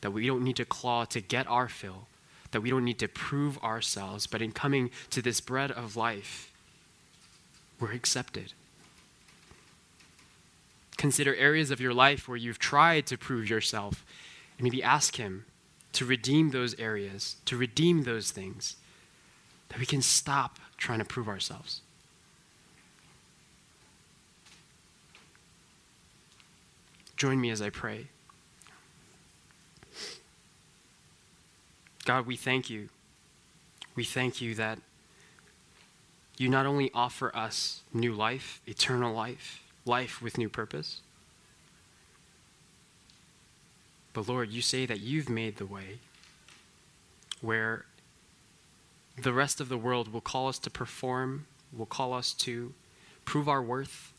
That 0.00 0.12
we 0.12 0.26
don't 0.26 0.44
need 0.44 0.56
to 0.56 0.64
claw 0.64 1.04
to 1.06 1.20
get 1.20 1.46
our 1.46 1.68
fill, 1.68 2.06
that 2.50 2.60
we 2.60 2.70
don't 2.70 2.84
need 2.84 2.98
to 3.00 3.08
prove 3.08 3.58
ourselves, 3.58 4.26
but 4.26 4.42
in 4.42 4.50
coming 4.50 4.90
to 5.10 5.22
this 5.22 5.40
bread 5.40 5.70
of 5.70 5.96
life, 5.96 6.52
we're 7.78 7.92
accepted. 7.92 8.52
Consider 10.96 11.34
areas 11.34 11.70
of 11.70 11.80
your 11.80 11.94
life 11.94 12.28
where 12.28 12.36
you've 12.36 12.58
tried 12.58 13.06
to 13.06 13.16
prove 13.16 13.48
yourself 13.48 14.04
and 14.60 14.64
maybe 14.64 14.82
ask 14.82 15.16
Him 15.16 15.46
to 15.94 16.04
redeem 16.04 16.50
those 16.50 16.78
areas, 16.78 17.36
to 17.46 17.56
redeem 17.56 18.02
those 18.02 18.30
things, 18.30 18.76
that 19.70 19.78
we 19.78 19.86
can 19.86 20.02
stop 20.02 20.58
trying 20.76 20.98
to 20.98 21.04
prove 21.06 21.28
ourselves. 21.28 21.80
Join 27.16 27.40
me 27.40 27.48
as 27.48 27.62
I 27.62 27.70
pray. 27.70 28.08
God, 32.04 32.26
we 32.26 32.36
thank 32.36 32.68
you. 32.68 32.90
We 33.96 34.04
thank 34.04 34.42
you 34.42 34.54
that 34.56 34.78
you 36.36 36.50
not 36.50 36.66
only 36.66 36.90
offer 36.92 37.34
us 37.34 37.80
new 37.94 38.12
life, 38.12 38.60
eternal 38.66 39.14
life, 39.14 39.62
life 39.86 40.20
with 40.20 40.36
new 40.36 40.50
purpose, 40.50 41.00
but 44.12 44.28
Lord, 44.28 44.50
you 44.50 44.62
say 44.62 44.86
that 44.86 45.00
you've 45.00 45.28
made 45.28 45.56
the 45.56 45.66
way 45.66 45.98
where 47.40 47.84
the 49.16 49.32
rest 49.32 49.60
of 49.60 49.68
the 49.68 49.76
world 49.76 50.12
will 50.12 50.20
call 50.20 50.48
us 50.48 50.58
to 50.58 50.70
perform, 50.70 51.46
will 51.76 51.86
call 51.86 52.12
us 52.12 52.32
to 52.32 52.74
prove 53.24 53.48
our 53.48 53.62
worth. 53.62 54.12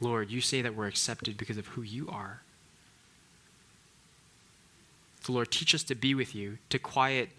Lord, 0.00 0.30
you 0.30 0.40
say 0.40 0.62
that 0.62 0.74
we're 0.74 0.86
accepted 0.86 1.36
because 1.36 1.58
of 1.58 1.68
who 1.68 1.82
you 1.82 2.08
are. 2.08 2.42
So, 5.22 5.32
Lord, 5.32 5.50
teach 5.50 5.74
us 5.74 5.84
to 5.84 5.94
be 5.94 6.14
with 6.14 6.34
you, 6.34 6.58
to 6.70 6.78
quiet 6.78 7.30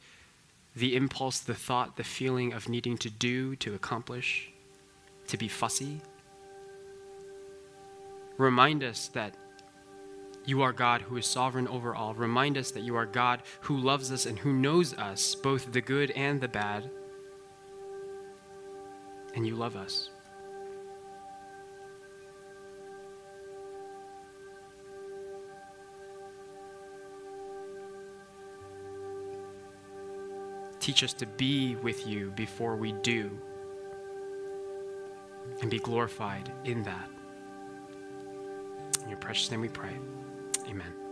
the 0.76 0.96
impulse, 0.96 1.40
the 1.40 1.54
thought, 1.54 1.98
the 1.98 2.04
feeling 2.04 2.54
of 2.54 2.70
needing 2.70 2.98
to 3.00 3.10
do, 3.10 3.56
to 3.58 3.76
accomplish, 3.76 4.50
to 5.28 5.38
be 5.38 5.48
fussy. 5.48 6.00
Remind 8.38 8.84
us 8.84 9.10
that 9.10 9.36
you 10.46 10.62
are 10.62 10.74
God 10.74 11.04
who 11.04 11.18
is 11.18 11.26
sovereign 11.26 11.68
over 11.68 11.96
all. 11.96 12.14
Remind 12.14 12.58
us 12.58 12.72
that 12.72 12.84
you 12.84 12.96
are 12.96 13.06
God 13.06 13.44
who 13.62 13.78
loves 13.78 14.12
us 14.12 14.26
and 14.26 14.40
who 14.40 14.52
knows 14.52 14.94
us, 14.96 15.36
both 15.36 15.72
the 15.72 15.82
good 15.82 16.12
and 16.12 16.42
the 16.42 16.48
bad. 16.48 16.90
And 19.36 19.48
you 19.48 19.56
love 19.56 19.76
us. 19.76 20.10
Teach 30.80 31.02
us 31.02 31.14
to 31.14 31.26
be 31.26 31.76
with 31.78 32.06
you 32.06 32.32
before 32.32 32.76
we 32.76 32.92
do 32.92 33.32
and 35.62 35.72
be 35.72 35.80
glorified 35.80 36.52
in 36.66 36.84
that. 36.84 37.10
In 39.02 39.10
your 39.10 39.18
precious 39.18 39.50
name 39.50 39.62
we 39.62 39.70
pray. 39.70 39.96
Amen. 40.74 41.03